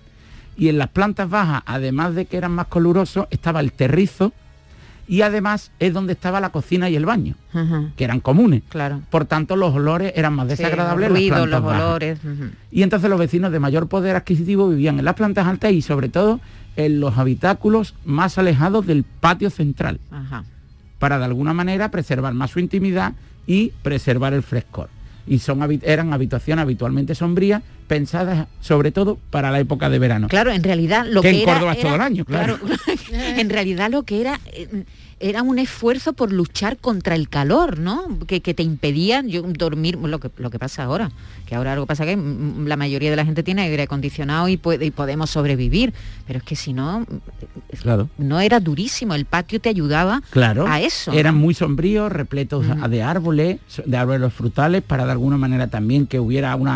[0.55, 4.31] Y en las plantas bajas, además de que eran más calurosos, estaba el terrizo
[5.09, 7.89] y además es donde estaba la cocina y el baño, Ajá.
[7.97, 8.61] que eran comunes.
[8.69, 9.01] Claro.
[9.09, 11.81] Por tanto, los olores eran más desagradables los las bajas.
[11.81, 12.19] olores.
[12.71, 16.09] Y entonces los vecinos de mayor poder adquisitivo vivían en las plantas altas y sobre
[16.09, 16.39] todo
[16.75, 20.43] en los habitáculos más alejados del patio central, Ajá.
[20.99, 23.13] para de alguna manera preservar más su intimidad
[23.47, 24.89] y preservar el frescor.
[25.25, 30.29] Y son, eran habitaciones habitualmente sombrías, pensadas sobre todo para la época de verano.
[30.29, 32.57] Claro, en realidad lo Que que, en era, Córdoba es todo era- el año, claro.
[33.11, 34.85] en realidad lo que era eh,
[35.21, 38.19] era un esfuerzo por luchar contra el calor, ¿no?
[38.25, 41.11] Que, que te impedían yo, dormir, lo que, lo que pasa ahora,
[41.45, 44.85] que ahora que pasa que la mayoría de la gente tiene aire acondicionado y, puede,
[44.85, 45.93] y podemos sobrevivir,
[46.25, 47.05] pero es que si no,
[47.81, 48.07] Claro.
[48.17, 51.11] no era durísimo, el patio te ayudaba Claro, a eso.
[51.11, 51.41] eran ¿no?
[51.41, 56.55] muy sombríos, repletos de árboles, de árboles frutales, para de alguna manera también que hubiera
[56.55, 56.69] un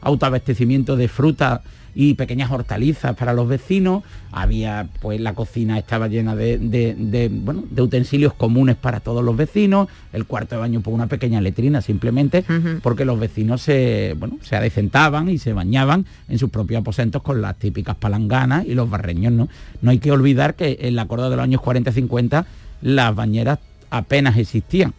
[0.00, 4.04] autoabastecimiento de fruta y pequeñas hortalizas para los vecinos.
[4.30, 9.24] Había, pues la cocina estaba llena de, de- de, bueno, de utensilios comunes para todos
[9.24, 12.44] los vecinos, el cuarto de baño por una pequeña letrina simplemente,
[12.80, 17.42] porque los vecinos se, bueno, se adecentaban y se bañaban en sus propios aposentos con
[17.42, 19.48] las típicas palanganas y los barreños, ¿no?
[19.82, 22.44] No hay que olvidar que en la Córdoba de los años 40-50
[22.82, 23.58] las bañeras
[23.90, 24.94] apenas existían.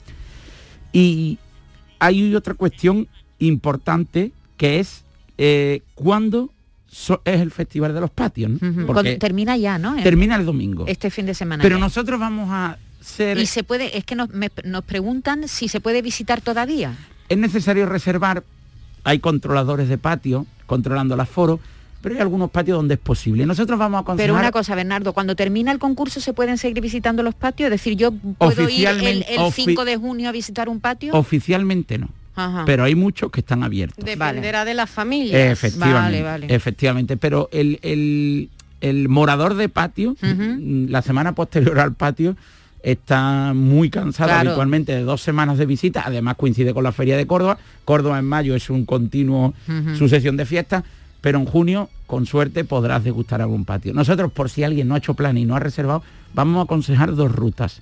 [0.92, 1.40] Y
[2.00, 3.08] hay otra cuestión
[3.40, 5.04] importante que es
[5.40, 6.52] eh, cuándo
[6.88, 8.52] so- es el Festival de los Patios.
[8.86, 9.96] Porque termina ya, ¿no?
[10.04, 10.86] termina el domingo.
[10.88, 11.64] Este fin de semana.
[11.64, 11.80] Pero ya.
[11.84, 13.40] nosotros vamos a ser...
[13.40, 16.96] Y se puede, es que nos, me- nos preguntan si se puede visitar todavía.
[17.28, 18.44] Es necesario reservar,
[19.04, 21.60] hay controladores de patio controlando el aforo,
[22.04, 23.48] pero hay algunos patios donde es posible.
[23.48, 24.28] Nosotros vamos a aconsejar...
[24.30, 27.72] Pero una cosa, Bernardo, cuando termina el concurso se pueden seguir visitando los patios, es
[27.72, 31.14] decir, yo puedo ir el, el ofi- 5 de junio a visitar un patio.
[31.16, 32.10] Oficialmente no,
[32.46, 32.64] Ajá.
[32.66, 34.04] pero hay muchos que están abiertos.
[34.04, 35.40] Dependerá de las familias.
[35.52, 36.56] Efectivamente, Vale, vale.
[36.56, 37.18] efectivamente.
[37.18, 38.50] Pero el, el-
[38.82, 42.36] el morador de patio, la semana posterior al patio,
[42.84, 44.50] está muy cansado Claro.
[44.50, 46.02] habitualmente de dos semanas de visita.
[46.06, 47.58] Además coincide con la Feria de Córdoba.
[47.86, 49.54] Córdoba en mayo es un continuo
[49.98, 50.84] sucesión de fiestas.
[51.22, 53.94] Pero en junio, con suerte, podrás degustar algún patio.
[53.94, 56.02] Nosotros, por si alguien no ha hecho plan y no ha reservado,
[56.34, 57.82] vamos a aconsejar dos rutas.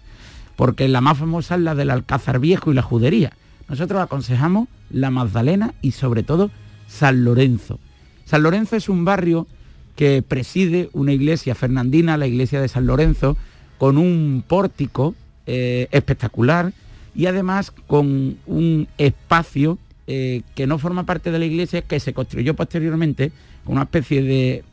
[0.58, 3.32] Porque la más famosa es la del Alcázar Viejo y la Judería.
[3.70, 6.50] Nosotros aconsejamos la Magdalena y sobre todo
[6.88, 7.80] San Lorenzo.
[8.26, 9.48] San Lorenzo es un barrio
[9.96, 13.38] que preside una iglesia fernandina, la iglesia de San Lorenzo,
[13.78, 15.14] con un pórtico
[15.46, 16.74] eh, espectacular
[17.16, 19.78] y además con un espacio
[20.08, 23.32] eh, que no forma parte de la iglesia, que se construyó posteriormente,
[23.64, 24.64] con una especie de,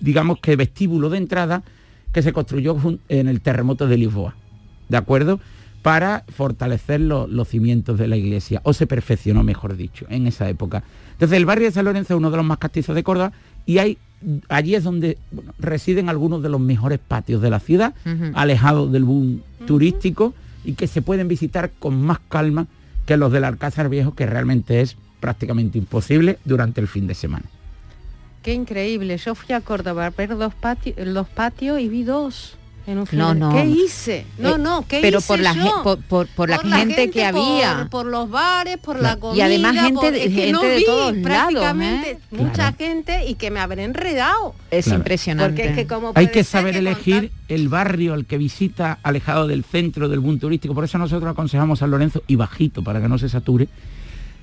[0.00, 1.62] digamos que vestíbulo de entrada,
[2.12, 2.76] que se construyó
[3.08, 4.34] en el terremoto de Lisboa.
[4.88, 5.40] ¿De acuerdo?
[5.82, 10.48] Para fortalecer lo- los cimientos de la iglesia, o se perfeccionó, mejor dicho, en esa
[10.48, 10.84] época.
[11.12, 13.32] Entonces, el barrio de San Lorenzo es uno de los más castizos de Córdoba
[13.66, 13.98] y hay,
[14.48, 17.94] allí es donde bueno, residen algunos de los mejores patios de la ciudad,
[18.34, 22.66] alejados del boom turístico y que se pueden visitar con más calma
[23.06, 27.46] que los del Alcázar Viejo, que realmente es prácticamente imposible durante el fin de semana.
[28.42, 29.16] Qué increíble.
[29.18, 32.56] Yo fui a Córdoba a ver dos patios, los patios y vi dos.
[32.86, 33.50] En un No, no.
[33.52, 34.26] ¿Qué hice?
[34.38, 35.82] No, Eh, no, ¿qué pero hice por la, yo?
[35.84, 37.86] por, por- por la Por gente, que había.
[37.90, 39.44] Por, los bares, por la Y comida.
[39.44, 42.18] además gente por- de- es que gente no de vi todos lados, prácticamente ¿eh?
[42.32, 42.76] mucha Claro.
[42.78, 44.54] gente y que me habré enredado.
[44.70, 44.98] Es Claro.
[44.98, 45.50] impresionante.
[45.62, 49.62] Porque es que como Hay que saber elegir el barrio al que visita alejado del
[49.64, 50.74] centro del boom turístico.
[50.74, 53.68] Por eso nosotros aconsejamos San Lorenzo y bajito para que no se sature,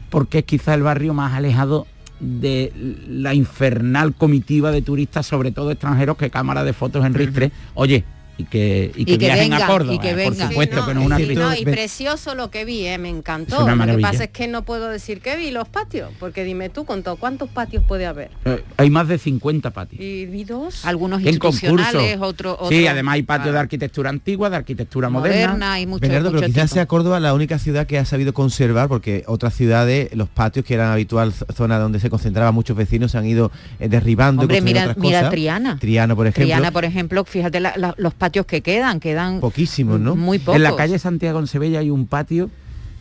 [0.10, 1.88] porque es quizá el barrio más alejado
[2.22, 2.74] de
[3.08, 8.04] la infernal comitiva de turistas, sobre todo extranjeros, que cámara de fotos en Ristre, oye,
[8.40, 10.78] y que, y que Y que viajen vengan, a Córdoba, y que eh, por supuesto
[10.80, 13.68] Sí, que no es una sí, no, y precioso lo que vi, eh, me encantó.
[13.70, 16.86] Lo que pasa es que no puedo decir que vi los patios, porque dime tú,
[16.86, 18.32] con todo, ¿cuántos patios puede haber?
[18.46, 20.02] Eh, hay más de 50 patios.
[20.02, 20.86] Y vi dos.
[20.86, 23.54] Algunos En institucionales, otro, Sí, además hay patios claro.
[23.54, 25.48] de arquitectura antigua, de arquitectura moderna.
[25.48, 26.74] moderna, hay mucho, Bernardo, pero quizás tipo.
[26.76, 30.74] sea Córdoba la única ciudad que ha sabido conservar, porque otras ciudades, los patios que
[30.76, 34.44] eran habitual zona donde se concentraban muchos vecinos, se han ido eh, derribando.
[34.44, 35.32] y Hombre, mira, otras mira cosas.
[35.32, 35.78] Triana.
[35.80, 36.46] Triana, por ejemplo.
[36.46, 40.16] Triana, por ejemplo, fíjate la- la- los patios que quedan, quedan Poquísimos, ¿no?
[40.16, 40.56] muy pocos.
[40.56, 42.50] En la calle Santiago en Sevilla hay un patio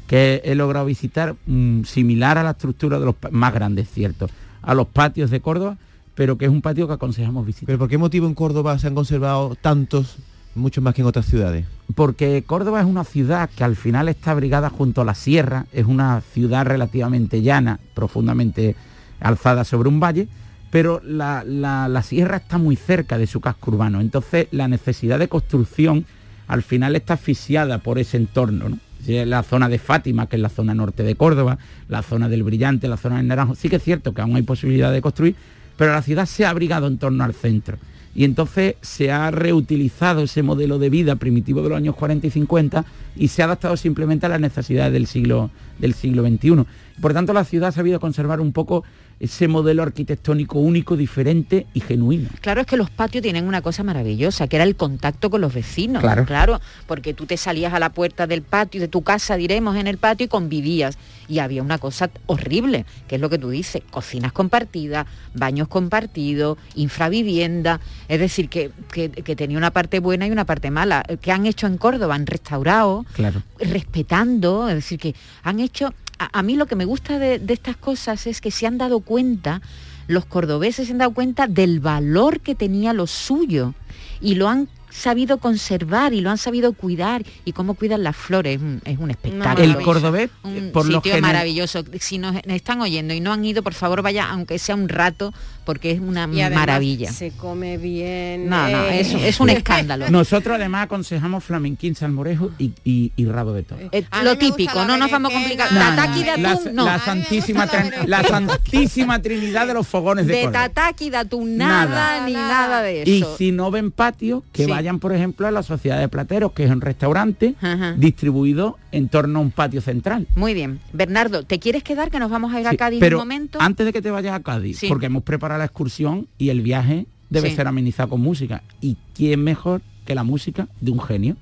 [0.06, 4.28] que he logrado visitar mm, similar a la estructura de los más grandes, cierto,
[4.62, 5.76] a los patios de Córdoba,
[6.14, 7.66] pero que es un patio que aconsejamos visitar.
[7.66, 10.16] ¿Pero por qué motivo en Córdoba se han conservado tantos,
[10.54, 11.66] mucho más que en otras ciudades?
[11.94, 15.86] Porque Córdoba es una ciudad que al final está abrigada junto a la sierra, es
[15.86, 18.76] una ciudad relativamente llana, profundamente
[19.20, 20.26] alzada sobre un valle,
[20.70, 25.28] pero la, la- sierra está muy cerca de su casco urbano, entonces la necesidad de
[25.28, 26.04] construcción
[26.46, 28.78] al final está asfixiada por ese entorno.
[29.06, 32.88] La zona de Fátima, que es la zona norte de Córdoba, la zona del Brillante,
[32.88, 35.34] la zona del Naranjo, sí que es cierto que aún hay posibilidad de construir,
[35.76, 37.78] pero la ciudad se ha abrigado en torno al centro.
[38.14, 42.30] Y entonces se ha reutilizado ese modelo de vida primitivo de los años 40 y
[42.30, 42.84] 50
[43.16, 46.64] y se ha adaptado simplemente a las necesidades del siglo, del siglo XXI.
[47.00, 48.84] Por tanto, la ciudad ha sabido conservar un poco
[49.20, 52.28] ese modelo arquitectónico único, diferente y genuino.
[52.40, 55.52] Claro, es que los patios tienen una cosa maravillosa, que era el contacto con los
[55.52, 56.02] vecinos.
[56.02, 56.60] Claro.
[56.86, 59.98] porque tú te salías a la puerta del patio, de tu casa, diremos, en el
[59.98, 60.98] patio y convivías.
[61.26, 66.56] Y había una cosa horrible, que es lo que tú dices, cocinas compartidas, baños compartidos,
[66.76, 67.80] infravivienda.
[68.08, 71.02] Es decir, que, que- que tenía una parte buena y una parte mala.
[71.20, 72.14] ¿Qué han hecho en Córdoba?
[72.14, 73.42] Han restaurado, Claro.
[73.58, 75.92] respetando, es decir, que han hecho...
[76.18, 78.78] A, a mí lo que me gusta de, de estas cosas es que se han
[78.78, 79.62] dado cuenta,
[80.06, 83.74] los cordobeses se han dado cuenta del valor que tenía lo suyo
[84.20, 88.56] y lo han sabido conservar y lo han sabido cuidar y cómo cuidan las flores
[88.56, 89.62] es un, es un espectáculo.
[89.62, 91.84] El cordobés, un por sitio maravilloso.
[92.00, 95.32] Si nos están oyendo y no han ido, por favor vaya, aunque sea un rato,
[95.68, 97.12] porque es una Y maravilla.
[97.12, 98.48] Se come bien.
[98.48, 99.00] No, no, eh.
[99.00, 100.08] es, es un escándalo.
[100.10, 103.82] Nosotros además aconsejamos flamenquín, salmorejo y, y- y rabo de toro.
[103.92, 105.70] Eh, lo típico, no nos vamos a complicar.
[105.70, 106.86] No, tataki de la, atún, no.
[106.86, 107.68] la santísima,
[108.06, 110.68] la santísima trinidad de los fogones de, de Córdoba.
[110.70, 112.26] tataki, de atún, nada, Nada.
[112.26, 113.36] ni nada de Y eso.
[113.36, 114.70] si no ven patio, que Sí.
[114.70, 117.92] vayan, por ejemplo, a la Sociedad de Plateros, que es un restaurante Ajá.
[117.98, 120.26] distribuido en torno a un patio central.
[120.34, 120.80] Muy bien.
[120.92, 123.58] Bernardo, ¿te quieres quedar que nos vamos a ir a Sí, Cádiz pero un momento?
[123.60, 124.88] antes de que te vayas a Cádiz, Sí.
[124.88, 127.56] porque hemos preparado la excursión y el viaje debe Sí.
[127.56, 128.62] ser amenizado con música.
[128.80, 131.36] ¿Y quién mejor que la música de un genio?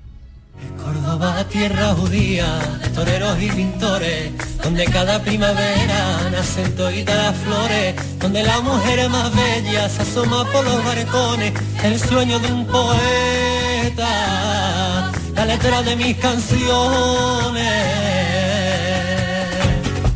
[0.83, 4.31] Córdoba, tierra judía, de toreros y pintores,
[4.63, 10.65] donde cada primavera nacen toditas las flores, donde la mujer más bella se asoma por
[10.65, 14.07] los balcones, el sueño de un poeta,
[15.37, 16.57] la letra de mis canciones.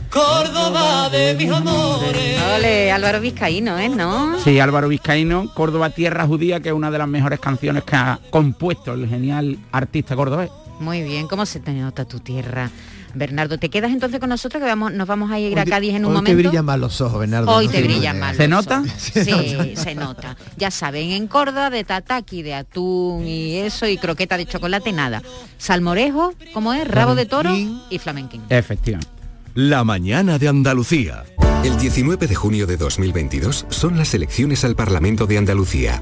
[0.10, 2.42] Córdoba de mis amores.
[2.58, 3.88] Ole, Álvaro Vizcaíno, ¿eh?
[3.88, 4.40] ¿No?
[4.40, 8.20] Sí, Álvaro Vizcaíno, Córdoba Tierra Judía, que es una de las mejores canciones que ha
[8.32, 10.50] compuesto el genial artista cordobés.
[10.80, 12.72] Muy bien, ¿cómo se te nota tu tierra?
[13.14, 15.96] Bernardo, ¿te quedas entonces con nosotros que vamos, nos vamos a ir a Hoy Cádiz
[15.96, 16.38] en un hoy momento?
[16.38, 17.52] te brillan más los ojos, Bernardo.
[17.52, 18.84] Hoy no te brillan más ¿Se nota?
[18.98, 20.38] Sí, se nota.
[20.58, 25.22] Ya saben, en Córdoba de tataki, de atún y eso, y croqueta de chocolate, nada.
[25.58, 26.88] Salmorejo, ¿cómo es?
[26.88, 28.42] Rabo de toro y flamenquín.
[28.50, 29.12] Efectivamente.
[29.54, 31.24] La mañana de Andalucía.
[31.64, 36.02] El 19 de junio de 2022 son las elecciones al Parlamento de Andalucía.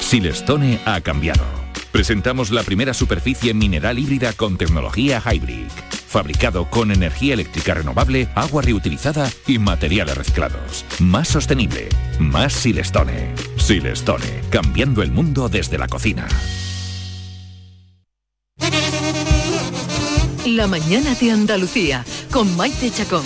[0.00, 1.67] Silestone ha cambiado.
[1.98, 5.66] Presentamos la primera superficie mineral híbrida con tecnología Hybrid.
[6.06, 10.84] Fabricado con energía eléctrica renovable, agua reutilizada y materiales reciclados.
[11.00, 11.88] Más sostenible.
[12.20, 13.34] Más Silestone.
[13.56, 14.42] Silestone.
[14.48, 16.28] Cambiando el mundo desde la cocina.
[20.46, 23.24] La mañana de Andalucía con Maite Chacón.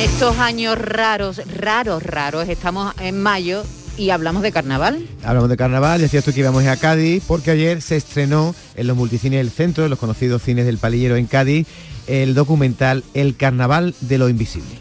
[0.00, 3.62] En estos años raros, raros, raros, estamos en mayo
[3.98, 5.06] y hablamos de carnaval.
[5.22, 8.96] Hablamos de carnaval, decías tú que íbamos a Cádiz, porque ayer se estrenó en los
[8.96, 11.66] multicines del centro, en los conocidos cines del Palillero en Cádiz,
[12.06, 14.78] el documental El Carnaval de lo Invisible.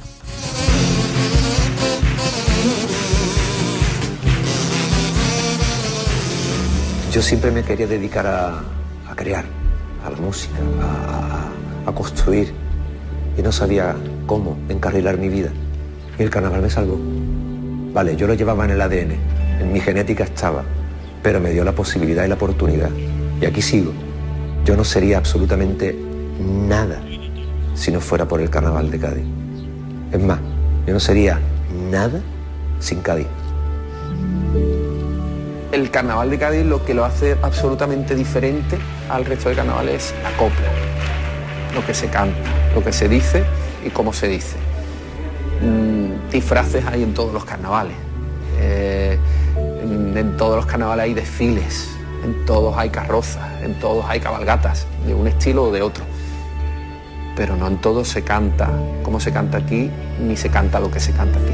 [7.12, 8.60] Yo siempre me quería dedicar a,
[9.10, 9.44] a crear,
[10.06, 12.54] a la música, a, a- a construir,
[13.38, 13.96] y no sabía
[14.30, 15.50] cómo encarrilar mi vida.
[16.20, 17.00] Y el carnaval me salvó.
[17.94, 19.16] Vale, yo lo llevaba en el ADN,
[19.60, 20.64] en mi genética estaba,
[21.24, 22.92] pero me dio la posibilidad y la oportunidad.
[23.42, 23.92] Y aquí sigo.
[24.64, 25.98] Yo no sería absolutamente
[26.40, 27.02] nada
[27.74, 29.24] si no fuera por el carnaval de Cádiz.
[30.12, 30.38] Es más,
[30.86, 31.40] yo no sería
[31.90, 32.22] nada
[32.80, 33.26] sin Cádiz.
[35.72, 38.78] El carnaval de Cádiz lo que lo hace absolutamente diferente
[39.10, 40.70] al resto de carnavales es la copla,
[41.74, 42.38] lo que se canta,
[42.76, 43.44] lo que se dice
[43.86, 44.58] y cómo se dice.
[45.62, 47.96] Mm, disfraces hay en todos los carnavales,
[48.62, 49.18] Eh,
[49.84, 51.88] en, en todos los carnavales hay desfiles,
[52.26, 56.04] en todos hay carrozas, en todos hay cabalgatas, de un estilo o de otro.
[57.38, 58.70] Pero no en todos se canta
[59.02, 61.54] como se canta aquí, ni se canta lo que se canta aquí.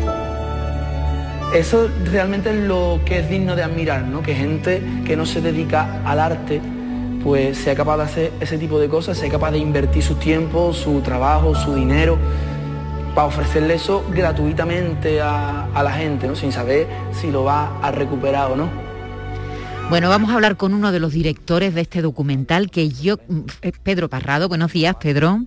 [1.55, 4.21] Eso realmente es lo que es digno de admirar, ¿no?
[4.23, 6.59] Que gente que no se dedica al arte,
[7.25, 10.73] pues sea capaz de hacer ese tipo de cosas, sea capaz de invertir su tiempo,
[10.73, 12.19] su trabajo, su dinero,
[13.15, 16.35] para ofrecerle eso gratuitamente a, a la gente, ¿no?
[16.35, 16.85] Sin saber
[17.19, 18.69] si lo va a recuperar o no.
[19.89, 23.17] Bueno, vamos a hablar con uno de los directores de este documental que yo,
[23.63, 24.47] es Pedro Parrado.
[24.47, 25.39] Buenos días, Pedro.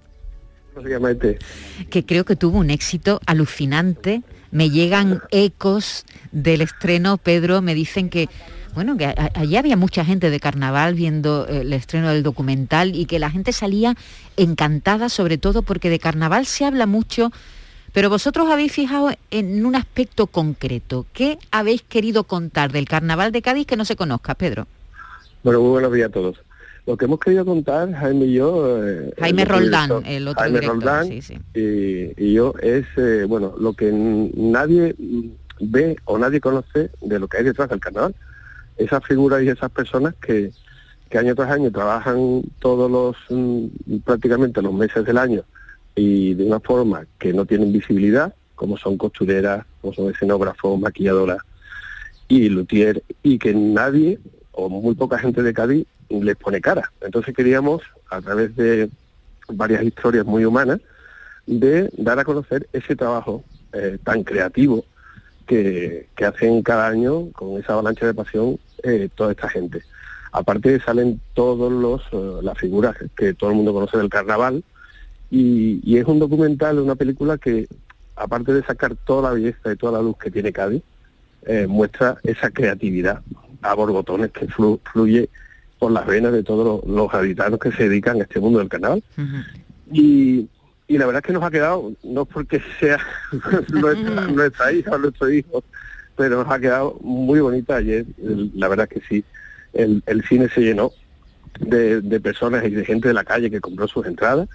[1.91, 4.23] que creo que tuvo un éxito alucinante.
[4.51, 8.29] Me llegan ecos del estreno, Pedro, me dicen que,
[8.75, 12.95] bueno, que a- allí había mucha gente de carnaval viendo eh, el estreno del documental
[12.95, 13.95] y que la gente salía
[14.37, 17.31] encantada, sobre todo porque de carnaval se habla mucho,
[17.93, 21.07] pero vosotros habéis fijado en un aspecto concreto.
[21.13, 24.67] ¿Qué habéis querido contar del carnaval de Cádiz que no se conozca, Pedro?
[25.43, 26.37] Bueno, muy buenos días a todos.
[26.87, 28.87] Lo que hemos querido contar, Jaime y yo...
[28.87, 31.35] eh, Jaime el Roldán, director, el otro Jaime director, Roldán sí, sí.
[31.55, 34.95] Y, y yo es, eh, bueno, lo que nadie
[35.61, 38.15] ve o nadie conoce de lo que hay detrás del carnaval.
[38.79, 40.51] Esas figuras y esas personas que,
[41.11, 45.43] que año tras año trabajan todos los, mm, prácticamente los meses del año
[45.95, 51.39] y de una forma que no tienen visibilidad, como son costureras, como son escenógrafos, maquilladoras
[52.29, 54.19] y luthier, y que nadie
[54.53, 56.93] o muy poca gente de Cádiz les pone cara.
[57.01, 58.91] Entonces queríamos, a través de
[59.49, 60.81] varias historias muy humanas,
[61.47, 64.85] de dar a conocer ese trabajo eh, tan creativo
[65.47, 69.83] que, que hacen cada año con esa avalancha de pasión eh, toda esta gente.
[70.33, 74.63] Aparte salen todos los eh, las figuras que todo el mundo conoce del carnaval
[75.31, 77.67] y, y es un documental, una película que
[78.17, 80.83] aparte de sacar toda la belleza y toda la luz que tiene Cádiz,
[81.47, 83.23] eh, muestra esa creatividad
[83.63, 85.29] a borbotones que flu- fluye
[85.79, 88.69] por las venas de todos los, los gaditanos que se dedican a este mundo del
[88.69, 89.03] carnaval.
[89.93, 90.49] Y,
[90.89, 92.99] y la verdad es que nos ha quedado, no porque sea
[93.73, 95.63] nuestra, nuestra hija o nuestro hijo,
[96.19, 98.05] pero nos ha quedado muy bonita ayer.
[98.55, 99.25] La verdad es que sí,
[99.73, 100.91] el, el cine se llenó
[101.61, 104.49] de, de personas y de gente de la calle que compró sus entradas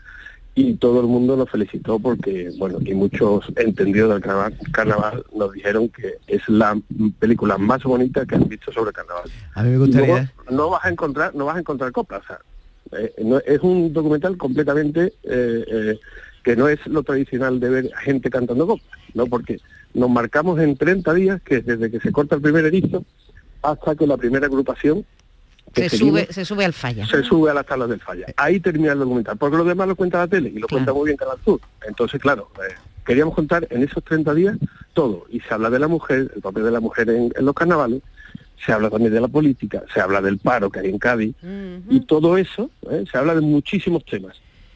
[0.56, 5.52] y todo el mundo nos felicitó porque, bueno, y muchos entendidos del carnaval, carnaval nos
[5.54, 6.78] dijeron que es la
[7.18, 9.32] película más bonita que han visto sobre carnaval.
[9.56, 10.06] A mí me Y gustaría...
[10.08, 12.40] luego no vas a encontrar, no vas a encontrar coplas, o sea,
[13.00, 16.00] eh, no- es un documental completamente eh, eh,
[16.44, 19.26] que no es lo tradicional de ver gente cantando coplas, ¿no?
[19.26, 19.60] Porque
[19.94, 23.06] nos marcamos en 30 días, que es desde que se corta el primer erizo
[23.62, 25.06] hasta que la primera agrupación
[25.74, 27.06] que Se seguimos, sube, se sube al falla.
[27.08, 28.26] se sube a las tablas del falla.
[28.38, 31.06] Ahí termina el documental, porque lo demás lo cuenta la tele y lo cuenta muy
[31.06, 31.60] bien Canal Sur.
[31.88, 32.74] Entonces, claro, eh,
[33.06, 34.58] queríamos contar en esos 30 días
[34.94, 35.26] todo.
[35.30, 38.02] Y se habla de la mujer, el papel de la mujer en, en los carnavales,
[38.64, 41.36] se habla también de la política, se habla del paro que hay en Cádiz,
[41.90, 44.36] y todo eso, eh, se habla de muchísimos temas.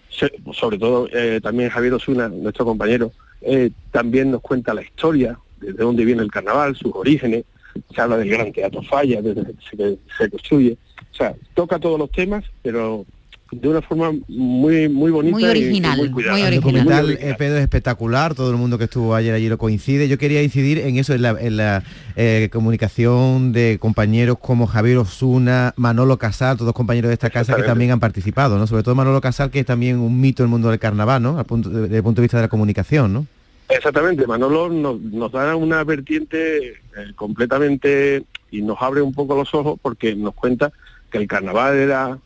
[0.09, 3.11] Se- sobre todo eh, también Javier Osuna, nuestro compañero,
[3.41, 7.45] eh, también nos cuenta la historia, desde dónde viene el carnaval, sus orígenes,
[7.93, 10.77] se habla del Gran Teatro Falla, desde que se, se construye.
[11.11, 13.05] O sea, toca todos los temas, pero
[13.51, 16.49] de una forma muy muy bonita y- y muy, cuidada.
[16.49, 20.07] El documental eh, Pedro es espectacular, todo el mundo que estuvo ayer allí lo coincide.
[20.07, 21.83] Yo quería incidir en eso, en la, en la,
[22.15, 27.63] eh, comunicación de compañeros como Javier Osuna, Manolo Casal, todos compañeros de esta casa que
[27.63, 28.67] también han participado, ¿no?
[28.67, 31.39] Sobre todo Manolo Casal, que es también un mito en el mundo del carnaval, ¿no?
[31.39, 33.25] Al punto, desde el punto de vista de la comunicación, ¿no?
[33.69, 36.75] Exactamente, Manolo nos, nos da una vertiente eh,
[37.15, 40.71] completamente y nos abre un poco los ojos porque nos cuenta
[41.11, 42.19] que el carnaval era,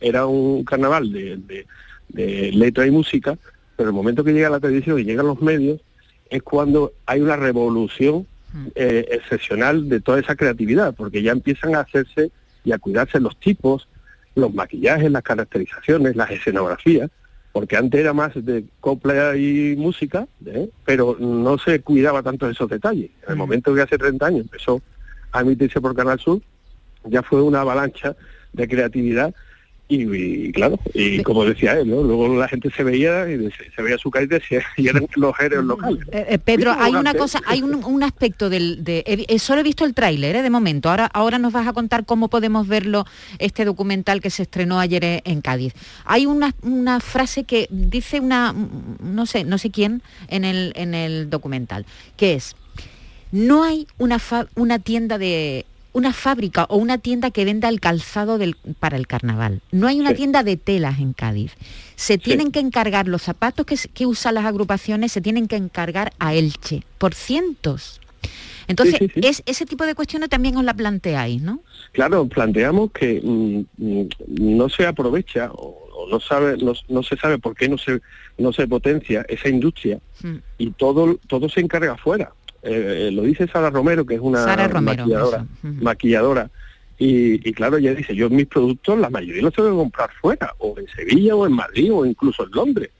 [0.00, 1.66] era un carnaval de, de-
[2.08, 3.36] de letra y música,
[3.76, 5.80] pero el momento que llega la televisión y llegan los medios
[6.30, 8.26] es cuando hay una revolución
[8.74, 12.30] eh, excepcional de toda esa creatividad, porque ya empiezan a hacerse
[12.64, 13.88] y a cuidarse los tipos,
[14.34, 17.10] los maquillajes, las caracterizaciones, las escenografías,
[17.52, 20.70] porque antes era más de copla y música, ¿eh?
[20.86, 23.10] pero no se cuidaba tanto de esos detalles.
[23.24, 24.80] En el momento que hace 30 años empezó
[25.32, 26.40] a emitirse por Canal Sur,
[27.08, 28.14] ya fue una avalancha
[28.52, 29.34] de creatividad
[29.90, 30.02] y,
[30.48, 32.02] y, claro, y como decía él, ¿no?
[32.02, 34.38] luego la gente se veía y se veía su calle
[34.76, 36.00] y eran los héroes locales.
[36.12, 39.64] Eh, eh, Pedro, hay una cosa, hay un, un aspecto del, de, eh, solo he
[39.64, 40.90] visto el tráiler eh, de momento.
[40.90, 43.06] Ahora, ahora nos vas a contar cómo podemos verlo
[43.38, 45.72] este documental que se estrenó ayer eh, en Cádiz.
[46.04, 50.74] Hay una, una frase que dice una, mm, no sé, no sé quién en el,
[50.76, 51.86] en el documental,
[52.18, 52.56] que es
[53.32, 55.64] no hay una, fa- una tienda de
[55.98, 59.60] una fábrica o una tienda que venda el calzado del- para el carnaval.
[59.72, 61.52] No hay una tienda de telas en Cádiz.
[61.96, 66.34] Se tienen que encargar los zapatos que, usan las agrupaciones, se tienen que encargar a
[66.34, 68.00] Elche por cientos.
[68.68, 69.10] Entonces, Sí.
[69.22, 71.60] Es, ese tipo de cuestiones también os la planteáis, ¿no?
[71.92, 74.08] Claro, planteamos que mm, mm,
[74.56, 78.00] no se aprovecha o, o no sabe, no, no se sabe por qué no se
[78.36, 79.98] no se potencia esa industria
[80.58, 82.32] y todo todo se encarga afuera.
[82.62, 86.50] Eh, lo dice Sara Romero, que es una Romero, maquilladora, maquilladora.
[86.98, 90.52] Y, y claro, ella dice, yo mis productos, la mayoría los tengo que comprar fuera,
[90.58, 92.90] o en Sevilla, o en Madrid, o incluso en Londres.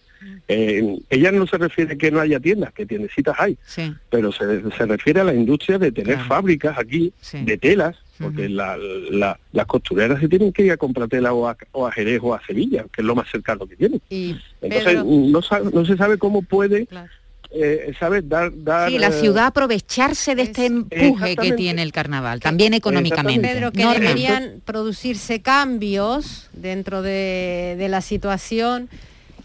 [0.48, 3.92] Eh, ella no se refiere a que no haya tiendas, que tiendecitas hay, Sí.
[4.10, 8.76] pero se, se refiere a la industria de tener fábricas aquí de telas, porque la-
[9.10, 12.20] la- las costureras se tienen que ir a comprar tela o a, o a Jerez
[12.22, 14.00] o a Sevilla, que es lo más cercano que tienen.
[14.10, 16.88] Y Entonces Pedro- no, no se sabe cómo puede,
[17.50, 18.28] eh, ¿sabes?
[18.28, 22.74] Dar, dar Sí, la eh, ciudad aprovecharse de este empuje que tiene el carnaval, también
[22.74, 23.48] económicamente.
[23.48, 24.00] Pedro, que Norma.
[24.00, 28.88] deberían producirse cambios dentro de, de la situación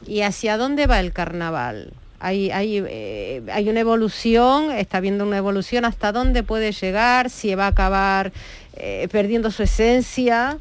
[0.06, 1.94] y hacia dónde va el carnaval.
[2.20, 7.54] Hay, hay, eh, hay una evolución, está habiendo una evolución, hasta dónde puede llegar, si
[7.56, 8.32] va a acabar
[8.78, 10.58] eh, perdiendo su esencia.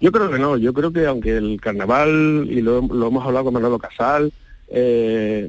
[0.00, 3.46] Yo creo que no, yo creo que aunque el carnaval, y lo, lo hemos hablado
[3.46, 4.32] con Manolo Casal,
[4.68, 5.48] eh,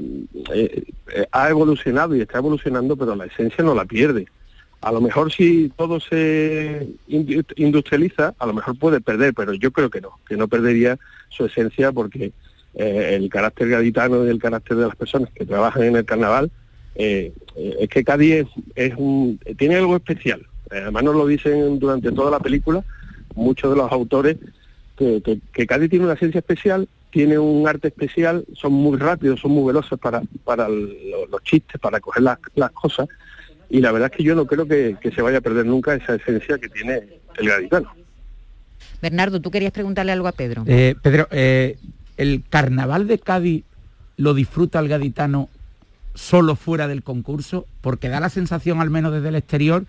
[0.54, 0.86] eh,
[1.32, 4.28] ha evolucionado y está evolucionando, pero la esencia no la pierde.
[4.82, 9.72] A lo mejor si todo se indu- industrializa, a lo mejor puede perder, pero yo
[9.72, 11.00] creo que no, que no perdería
[11.30, 12.32] su esencia porque
[12.76, 16.52] eh, el carácter gaditano y el carácter de las personas que trabajan en el carnaval,
[16.96, 17.34] eh,
[17.80, 20.46] es que Cádiz es, es un, tiene algo especial.
[20.70, 22.84] Además nos lo dicen durante toda la película
[23.34, 24.38] muchos de los autores
[24.96, 26.88] que, que, que Cádiz tiene una esencia especial,
[27.18, 32.00] tiene un arte especial, son muy rápidos, son muy veloces para, para los chistes, para
[32.00, 33.08] coger las, las cosas,
[33.72, 35.96] y la verdad es que yo no creo que, que se vaya a perder nunca
[35.96, 37.02] esa esencia que tiene
[37.40, 37.92] el gaditano.
[39.02, 40.64] Bernardo, tú querías preguntarle algo a Pedro.
[40.68, 41.80] Eh, Pedro, eh,
[42.18, 43.64] ¿el carnaval de Cádiz
[44.16, 45.50] lo disfruta el gaditano
[46.14, 47.66] solo fuera del concurso?
[47.82, 49.86] Porque da la sensación, al menos desde el exterior,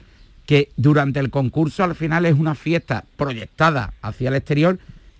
[0.47, 4.79] que durante el concurso al final es una fiesta proyectada hacia el exterior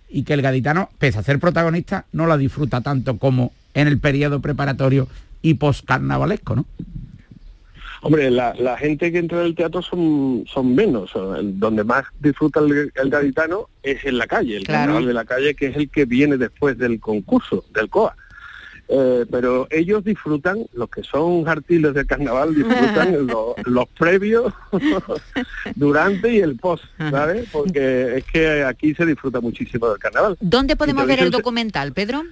[0.09, 3.99] y que el gaditano, pese a ser protagonista, no la disfruta tanto como en el
[3.99, 5.07] periodo preparatorio
[5.43, 6.67] y post-carnavalesco, ¿no?
[8.01, 11.11] Hombre, la, la gente que entra en el teatro son, son menos.
[11.37, 14.81] El- Donde más disfruta el, el gaditano es en la calle, el Claro.
[14.83, 18.15] carnaval de la calle, que es el que viene después del concurso, del COA.
[18.91, 24.53] Eh, pero ellos disfrutan, los que son artiles del carnaval, disfrutan lo- los previos,
[25.75, 27.49] durante y el post, ¿sabes?
[27.53, 30.37] Porque es que aquí se disfruta muchísimo del carnaval.
[30.41, 32.23] ¿Dónde podemos ver el documental, Pedro?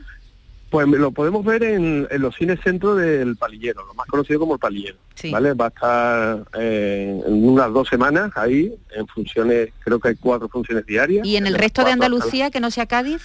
[0.71, 4.55] Pues lo podemos ver en, en los cines centro del Palillero, lo más conocido como
[4.55, 4.97] el Palillero.
[5.31, 5.55] ¿vale?
[5.55, 10.49] Va a estar eh, en unas dos semanas ahí, en funciones, creo que hay cuatro
[10.49, 11.25] funciones diarias.
[11.27, 13.23] ¿Y en el resto de Andalucía, que no sea Cádiz?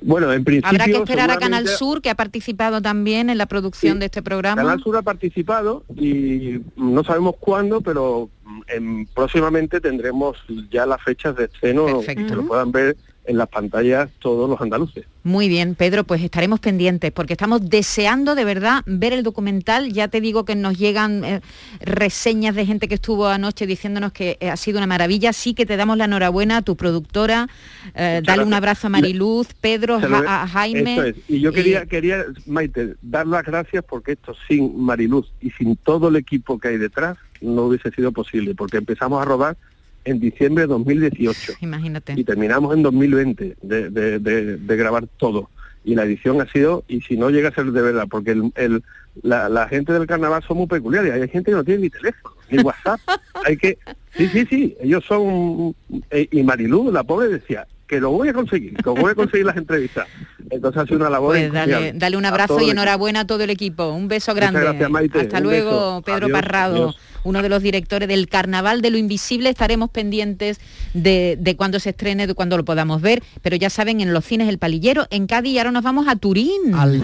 [0.00, 0.68] Bueno, en principio...
[0.70, 3.98] Habrá que esperar a Canal Sur, que ha participado también en la producción Sí.
[4.00, 4.62] de este programa.
[4.62, 10.36] Canal Sur ha participado y no sabemos cuándo, pero mm, en- próximamente tendremos
[10.70, 12.26] ya las fechas de estreno Perfecto.
[12.26, 15.04] que lo puedan ver en las pantallas todos los andaluces.
[15.22, 19.92] Muy bien, Pedro, pues estaremos pendientes porque estamos deseando de verdad ver el documental.
[19.92, 21.40] Ya te digo que nos llegan eh,
[21.80, 25.32] reseñas de gente que estuvo anoche diciéndonos que eh, ha sido una maravilla.
[25.32, 27.48] Sí que te damos la enhorabuena a tu productora.
[27.94, 30.94] Eh, dale un abrazo a Mariluz, Pedro, Ja- a Jaime.
[30.94, 31.16] Eso es.
[31.28, 36.08] Y yo quería, quería, Maite, dar las gracias porque esto sin Mariluz y sin todo
[36.08, 39.56] el equipo que hay detrás no hubiese sido posible, porque empezamos a rodar
[40.04, 42.14] en diciembre de 2018 Imagínate.
[42.16, 45.48] y terminamos en 2020 de, de- de- de grabar todo.
[45.84, 48.52] Y la edición ha sido, y si no llega a ser de verdad, porque el,
[48.56, 48.82] el-
[49.22, 52.34] la, la gente del carnaval son muy peculiares, hay gente que no tiene ni teléfono,
[52.50, 53.00] ni WhatsApp,
[53.44, 53.78] hay que,
[54.16, 55.74] sí, sí, sí, ellos son,
[56.10, 59.44] eh, y Marilú, la pobre decía, que lo voy a conseguir, que voy a conseguir
[59.44, 60.06] las entrevistas.
[60.48, 63.90] Entonces ha sido una labor Pues dale, un abrazo y enhorabuena a todo el equipo.
[63.92, 64.60] Un beso grande.
[64.60, 65.20] gracias, Maite.
[65.20, 66.02] Hasta Un luego, beso.
[66.06, 66.98] Pedro Adiós, Parrado, adiós.
[67.24, 69.50] Uno de los directores del Carnaval de lo Invisible.
[69.50, 70.58] Estaremos pendientes
[70.94, 73.22] de, de cuando se estrene, de cuando lo podamos ver.
[73.42, 76.16] Pero ya saben, en los cines El Palillero, en Cádiz, y ahora nos vamos a
[76.16, 76.74] Turín.
[76.74, 77.02] Al-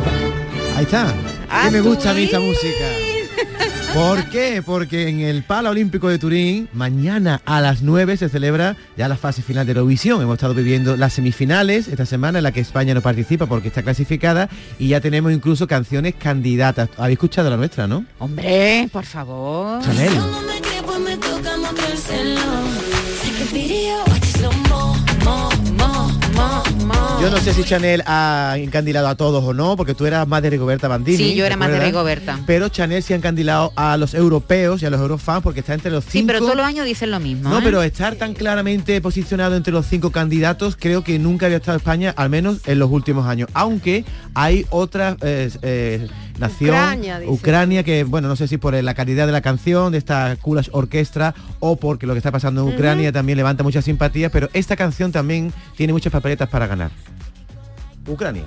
[0.76, 1.12] Ahí está.
[1.50, 2.84] A Que me gusta a mí esta música.
[3.94, 4.62] ¿Por qué?
[4.64, 9.16] Porque en el Pala Olímpico de Turín, mañana a las 9 se celebra ya la
[9.16, 10.22] fase final de Eurovisión.
[10.22, 13.82] Hemos estado viviendo las semifinales esta semana en la que España no participa porque está
[13.82, 16.90] clasificada y ya tenemos incluso canciones candidatas.
[16.96, 18.04] ¿Habéis escuchado la nuestra, no?
[18.18, 19.82] Hombre, por favor.
[19.82, 20.12] Chanel.
[27.28, 30.40] Yo no sé si Chanel ha encandilado a todos o no, porque tú eras más
[30.40, 31.18] de Rigoberta Bandini.
[31.18, 31.78] Sí, yo ¿te era más de?
[31.78, 32.40] Rigoberta.
[32.46, 35.90] Pero Chanel sí ha encandilado a los europeos y a los eurofans porque está entre
[35.90, 36.28] los Sí, cinco.
[36.28, 37.50] pero todos los años dicen lo mismo.
[37.50, 37.60] No, ¿eh?
[37.62, 42.14] pero estar tan claramente posicionado entre los cinco candidatos, creo que nunca había estado España,
[42.16, 43.50] al menos en los últimos años.
[43.52, 46.08] Aunque hay otra eh, eh,
[46.38, 50.36] nación, Ucrania, que bueno, no sé si por la calidad de la canción, de esta
[50.40, 54.48] Kulash Orquestra, o porque lo que está pasando en Ucrania también levanta mucha simpatía, pero
[54.52, 56.90] esta canción también tiene muchas papeletas para ganar.
[58.06, 58.44] Ucrania.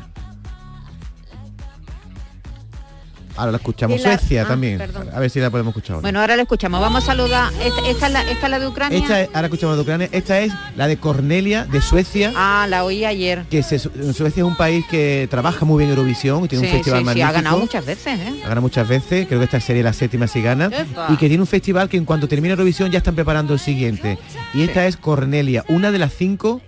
[3.42, 4.00] Ahora la escuchamos.
[4.02, 4.78] La- Suecia ah, también.
[4.78, 5.10] perdón.
[5.14, 5.96] A ver si la podemos escuchar.
[5.96, 6.02] ahora.
[6.06, 6.80] Bueno, ahora lo escuchamos.
[6.80, 7.52] Vamos a saludar.
[7.64, 8.98] Esta, esta es, la, esta es la de Ucrania.
[9.00, 10.10] Esta es, ahora escuchamos de Ucrania.
[10.12, 12.32] Esta es la de Cornelia de Suecia.
[12.36, 13.46] Ah, la oí ayer.
[13.50, 16.78] Que se- Suecia es un país que trabaja muy bien Eurovisión y tiene Sí, un
[16.78, 17.30] festival sí, sí, magnífico.
[17.30, 18.34] ha ganado muchas veces, ¿eh?
[18.42, 20.66] Ha ganado muchas veces, creo que esta serie la séptima si gana.
[20.68, 21.08] Epa.
[21.10, 24.20] Y que tiene un festival que en cuanto termine Eurovisión ya están preparando el siguiente.
[24.54, 26.62] Y esta es Cornelia, una de las cinco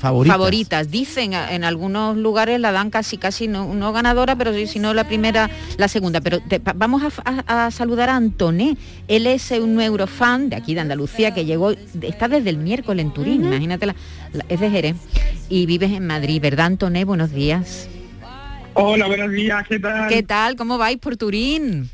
[0.00, 0.36] favoritas.
[0.36, 0.90] favoritas.
[0.90, 4.94] Dicen en algunos lugares la dan casi casi no, no ganadora, pero sí, si no
[4.94, 6.20] la primera, la segunda.
[6.20, 8.76] Pero te- pa- vamos a, a- a saludar a Antoné.
[9.08, 11.70] Él es un eurofan de aquí de Andalucía que llegó,
[12.02, 13.94] está desde el miércoles en Turín, imagínate, la-
[14.32, 14.96] la- es de Jerez
[15.48, 17.04] y vives en Madrid, ¿verdad Antoné?
[17.04, 17.88] Buenos días.
[18.74, 20.08] Hola, buenos días, ¿qué tal?
[20.08, 20.56] ¿Qué tal?
[20.56, 21.90] ¿Cómo vais por Turín?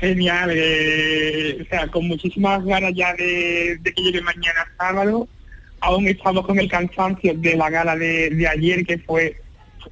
[0.00, 5.28] Genial, eh, o sea, con muchísimas ganas ya de, de que llegue mañana sábado.
[5.80, 9.36] Aún estamos con el cansancio de la gala de, de ayer, que fue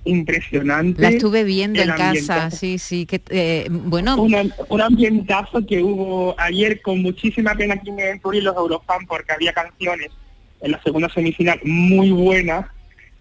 [0.05, 1.01] impresionante.
[1.01, 6.34] La estuve viendo en casa, sí, sí, que eh, bueno, Un, un ambientazo que hubo
[6.39, 10.11] ayer con muchísima pena aquí en Turín los Eurofans porque había canciones
[10.61, 12.66] en la segunda semifinal muy buenas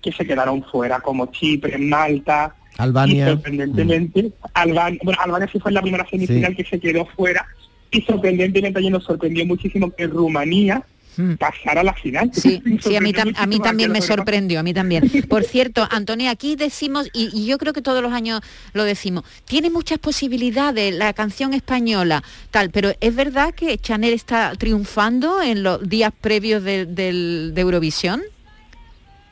[0.01, 3.26] que se quedaron fuera, como Chipre, Malta, Albania.
[3.26, 7.45] y sorprendentemente, Albania, bueno, Albania sí fue en la primera semifinal que se quedó fuera
[7.91, 10.84] y sorprendentemente ayer nos sorprendió muchísimo que Rumanía
[11.39, 12.30] pasara a la final.
[12.34, 15.03] Sí, sí, a mí, Sorprendió tam- a mí muchísimo también me sorprendió, a mí también.
[15.30, 18.41] Por cierto, Antonio, aquí decimos, y, y yo creo que todos los años
[18.74, 24.53] lo decimos, tiene muchas posibilidades la canción española, tal, pero es verdad que Chanel está
[24.57, 28.22] triunfando en los días previos de, del- de Eurovisión.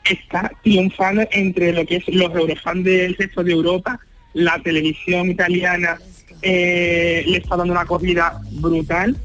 [0.04, 4.00] está triunfando entre lo que es los eurofans del resto de Europa,
[4.34, 5.98] la televisión italiana
[6.42, 9.16] eh, le está dando una acogida brutal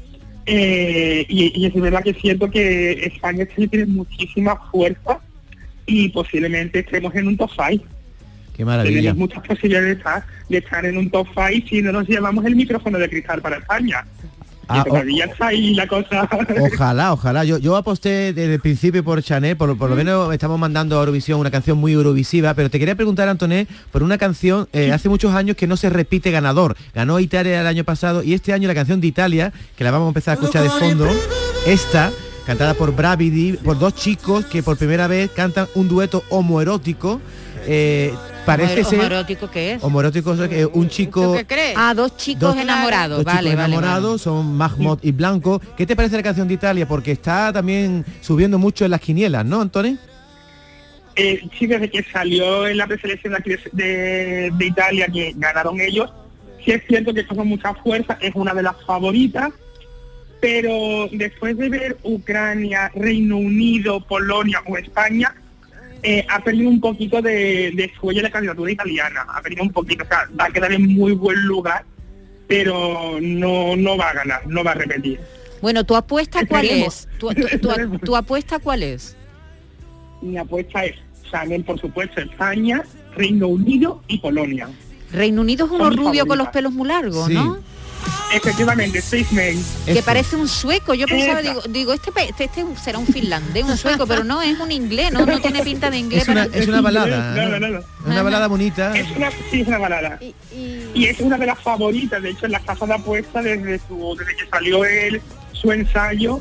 [0.45, 5.19] eh, y, y es verdad que es cierto que España tiene muchísima fuerza
[5.85, 7.85] y posiblemente estemos en un top 5.
[8.55, 8.95] Qué maravilla.
[8.95, 12.45] Tenemos muchas posibilidades de estar, de estar en un top 5 si no nos llevamos
[12.45, 14.05] el micrófono de cristal para España.
[14.67, 14.85] Ah,
[15.39, 16.29] ahí la cosa.
[16.61, 17.43] Ojalá, ojalá.
[17.43, 20.99] Yo, yo aposté desde el principio por Chanel, por, por lo menos estamos mandando a
[20.99, 25.09] Eurovisión una canción muy eurovisiva, pero te quería preguntar, Antoné, por una canción eh, hace
[25.09, 26.77] muchos años que no se repite ganador.
[26.93, 30.05] Ganó Italia el año pasado y este año la canción de Italia, que la vamos
[30.05, 31.07] a empezar a escuchar de fondo,
[31.65, 32.11] esta,
[32.45, 37.19] cantada por Bravidi, por dos chicos que por primera vez cantan un dueto homoerótico.
[37.67, 38.13] Eh,
[38.45, 38.99] parece ser...
[38.99, 39.83] homoerótico qué es?
[39.83, 41.35] Homoerótico es que un chico...
[41.75, 43.85] Ah, dos chicos Dos- enamorados, Dos vale, chicos vale, vale.
[43.87, 45.61] enamorados son Mahmoud y Blanco.
[45.77, 46.87] ¿Qué te parece la canción de Italia?
[46.87, 49.97] Porque está también subiendo mucho en las quinielas, ¿no, Antonio?
[51.15, 53.35] Eh, sí, desde que salió en la preselección
[53.73, 56.09] de- de Italia, que ganaron ellos,
[56.63, 59.49] sí es cierto que con mucha fuerza, es una de las favoritas,
[60.39, 65.35] pero después de ver Ucrania, Reino Unido, Polonia o España,
[66.03, 70.07] eh, ha perdido un poquito de, de la candidatura italiana, ha perdido un poquito, o
[70.07, 71.85] sea, va a quedar en muy buen lugar,
[72.47, 75.19] pero no, no va a ganar, no va a repetir.
[75.61, 77.07] Bueno, ¿tu apuesta cuál Esperemos.
[77.11, 77.17] es?
[77.19, 79.15] ¿Tu, tu- tu- tu apuesta cuál es?
[80.21, 80.95] Mi apuesta es
[81.29, 82.83] Chanel, por supuesto, España,
[83.15, 84.69] Reino Unido y Polonia.
[85.11, 87.33] Reino Unido es uno Son rubio con los pelos muy largos, Sí.
[87.35, 87.57] ¿no?
[88.33, 89.61] Efectivamente, Six Men.
[89.85, 90.93] Que parece un sueco.
[90.93, 94.57] Yo pensaba, digo, digo este, este, este será un finlandés, un sueco, pero no, es
[94.59, 96.23] un inglés, no, no tiene pinta de inglés.
[96.23, 97.47] Es una, para- es una balada.
[97.49, 98.97] No, una balada bonita.
[98.97, 100.19] Es una, sí, es una balada.
[100.21, 104.15] Y, es una de las favoritas, de hecho, en la casa de apuestas desde, su,
[104.17, 105.21] desde que salió él,
[105.51, 106.39] su ensayo,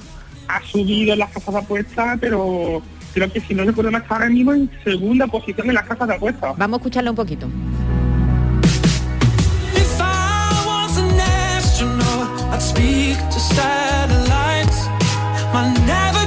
[0.48, 2.82] ha subido en las casas de apuestas, pero
[3.14, 6.08] creo que si no recuerdo más, está ahora mismo en segunda posición en las casas
[6.08, 6.56] de apuestas.
[6.56, 7.48] Vamos a escucharlo un poquito.
[12.60, 14.86] Speak to satellites.
[15.52, 16.19] My system.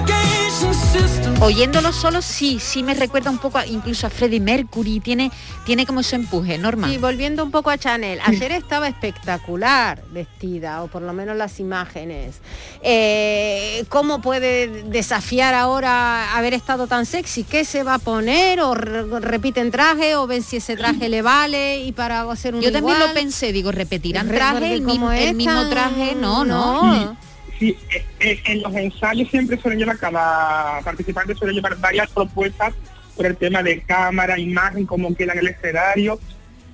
[1.43, 5.29] Oyéndolo solo sí, sí me recuerda un poco a- incluso a Freddie Mercury, tiene,
[5.65, 6.89] tiene como su empuje, Norma.
[6.89, 11.59] Y volviendo un poco a Chanel, ayer estaba espectacular vestida, o por lo menos las
[11.59, 12.35] imágenes.
[12.81, 17.43] Eh, ¿Cómo puede desafiar ahora haber estado tan sexy?
[17.43, 18.61] ¿Qué se va a poner?
[18.61, 20.15] ¿O re- repiten traje?
[20.15, 23.51] ¿O ven si ese traje le vale y para hacer un Yo también lo pensé,
[23.51, 24.87] digo, repetirán Re- traje, el,
[25.27, 27.17] el mismo traje, no, no.
[27.63, 32.73] Sí, eh, eh, en los ensayos siempre suelen llevar, cada participante suele llevar varias propuestas
[33.15, 36.19] por el tema de cámara, imagen, cómo queda en el escenario,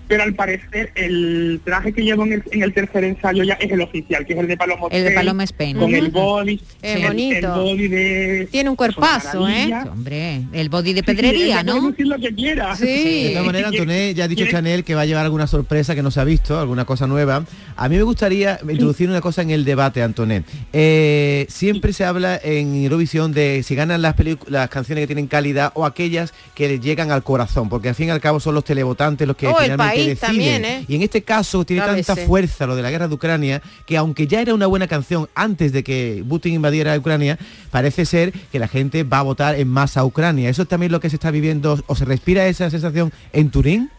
[0.10, 3.72] pero al parecer el traje que llevo en el, en el tercer ensayo ya es
[3.72, 5.78] el oficial, que es el de Paloma El de Spain, Paloma Spain.
[5.78, 7.56] Con el body, Es el- el, bonito.
[7.64, 8.48] body de...
[8.52, 9.72] Tiene un cuerpazo, ¿eh?
[9.90, 11.92] Hombre, el body de Sí, sí, pedrería, ¿no?
[11.92, 12.76] decir lo que quiera.
[12.76, 16.02] De todas maneras, Antoné ya ha dicho Chanel que va a llevar alguna sorpresa que
[16.04, 17.46] no se ha visto, alguna cosa nueva.
[17.78, 20.44] A mí me gustaría introducir una cosa en el debate, Antoné.
[20.74, 24.16] Eh, siempre se habla en Eurovisión de si ganan las,
[24.48, 28.08] las canciones que tienen calidad o aquellas que les llegan al corazón, porque al fin
[28.08, 30.62] y al cabo son los televotantes los que Oh, el finalmente país deciden.
[30.62, 30.86] también, ¿eh?
[30.88, 34.28] Y en este caso tiene tanta fuerza lo de la guerra de Ucrania que aunque
[34.28, 37.38] ya era una buena canción antes de que Putin invadiera Ucrania,
[37.72, 40.50] parece ser que la gente va a votar en masa a Ucrania.
[40.50, 43.90] ¿Eso es también lo que se está viviendo o se respira esa sensación en Turín?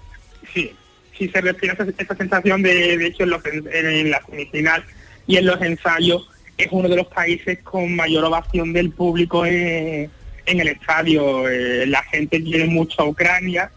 [0.54, 0.72] Sí,
[1.16, 4.84] sí se respira esa, esa sensación de, de hecho en, los, en, en la semifinal
[5.26, 10.10] y en los ensayos es uno de los países con mayor ovación del público en,
[10.46, 11.48] en el estadio.
[11.48, 13.70] Eh, la gente quiere mucho a Ucrania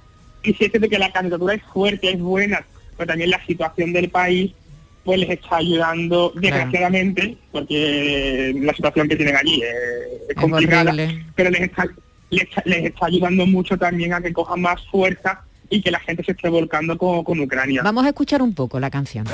[0.44, 2.66] y si es cierto que la candidatura es fuerte, es buena,
[2.98, 4.52] pero también la situación del país
[5.04, 9.62] pues les está ayudando desgraciadamente porque la situación que tienen allí
[10.30, 10.94] es complicada
[11.36, 11.86] pero les está,
[12.30, 16.00] les, está- les está ayudando mucho también a que cojan más fuerza y que la
[16.00, 17.82] gente se esté volcando con, con Ucrania.
[17.84, 19.26] Vamos a escuchar un poco la canción.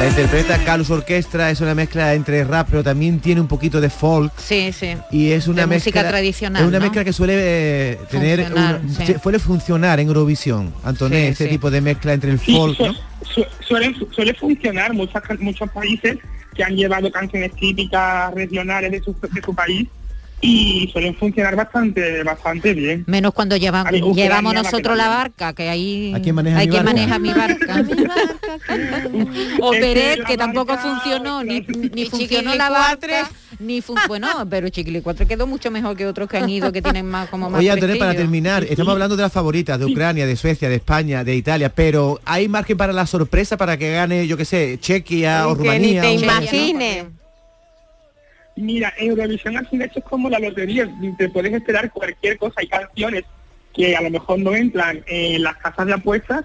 [0.00, 3.90] La interpreta Carlos Orquestra, es una mezcla entre rap, pero también tiene un poquito de
[3.90, 4.32] folk.
[4.38, 4.96] Sí, sí.
[5.10, 6.84] Y es una De mezcla música tradicional, Es una ¿no?
[6.86, 9.14] mezcla que suele eh, tener una- sí.
[9.22, 11.50] suele funcionar en Eurovisión, Antoné, Sí, este sí.
[11.50, 12.94] tipo de mezcla entre el folk, su- ¿no?
[13.22, 16.16] su- suele, suele funcionar muchas, muchos países
[16.54, 19.86] que han llevado canciones típicas regionales de su, de su país
[20.42, 23.04] y suelen funcionar bastante bastante bien.
[23.06, 26.34] Menos cuando lleva- A ver, Ucrania llevamos va nosotros la barca, que ahí ¿A quién
[26.34, 26.94] maneja hay mi quien barca?
[27.00, 27.84] maneja mi barca.
[29.60, 31.60] o Es que Peret, que tampoco barca- funcionó, ni,
[31.94, 36.06] ni Y funcionó la barca, ni fun- bueno, pero Chiquili 4 quedó mucho mejor que
[36.06, 39.16] otros que han ido, que tienen más como más Oye, Antonio, para terminar, estamos hablando
[39.16, 42.92] de las favoritas, de Ucrania, de Suecia, de España, de Italia, pero ¿hay margen para
[42.92, 46.02] la sorpresa para que gane, yo qué sé, Chequia o Que ni Rumanía?
[46.02, 47.04] te o- imagines.
[48.60, 50.88] Mira, Eurovisión al final es como la lotería,
[51.18, 53.24] te puedes esperar cualquier cosa, hay canciones
[53.74, 56.44] que a lo mejor no entran en las casas de apuestas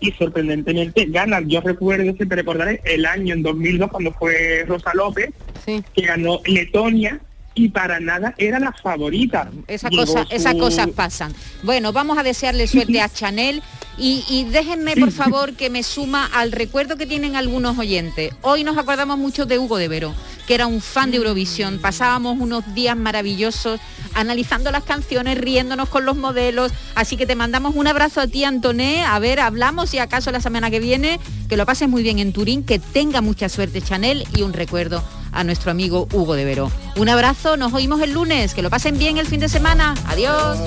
[0.00, 1.48] y sorprendentemente ganan.
[1.48, 5.30] Yo recuerdo, siempre recordaré, el año en 2002 cuando fue Rosa López,
[5.94, 7.20] que ganó Letonia
[7.54, 9.48] y para nada era la favorita.
[9.68, 11.32] Esa cosa, su- esas cosas pasan.
[11.62, 13.62] Bueno, vamos a desearle suerte a Chanel
[13.96, 18.34] y, y déjenme por favor que me suma al recuerdo que tienen algunos oyentes.
[18.42, 20.12] Hoy nos acordamos mucho de Hugo de Vero,
[20.46, 21.78] que era un fan de Eurovisión.
[21.78, 23.80] Pasábamos unos días maravillosos
[24.14, 26.72] analizando las canciones, riéndonos con los modelos.
[26.94, 29.04] Así que te mandamos un abrazo a ti, Antoné.
[29.04, 31.20] A ver, hablamos si acaso la semana que viene.
[31.48, 35.02] Que lo pases muy bien en Turín, que tenga mucha suerte Chanel y un recuerdo
[35.32, 36.70] a nuestro amigo Hugo de Vero.
[36.96, 38.54] Un abrazo, nos oímos el lunes.
[38.54, 39.94] Que lo pasen bien el fin de semana.
[40.06, 40.58] Adiós.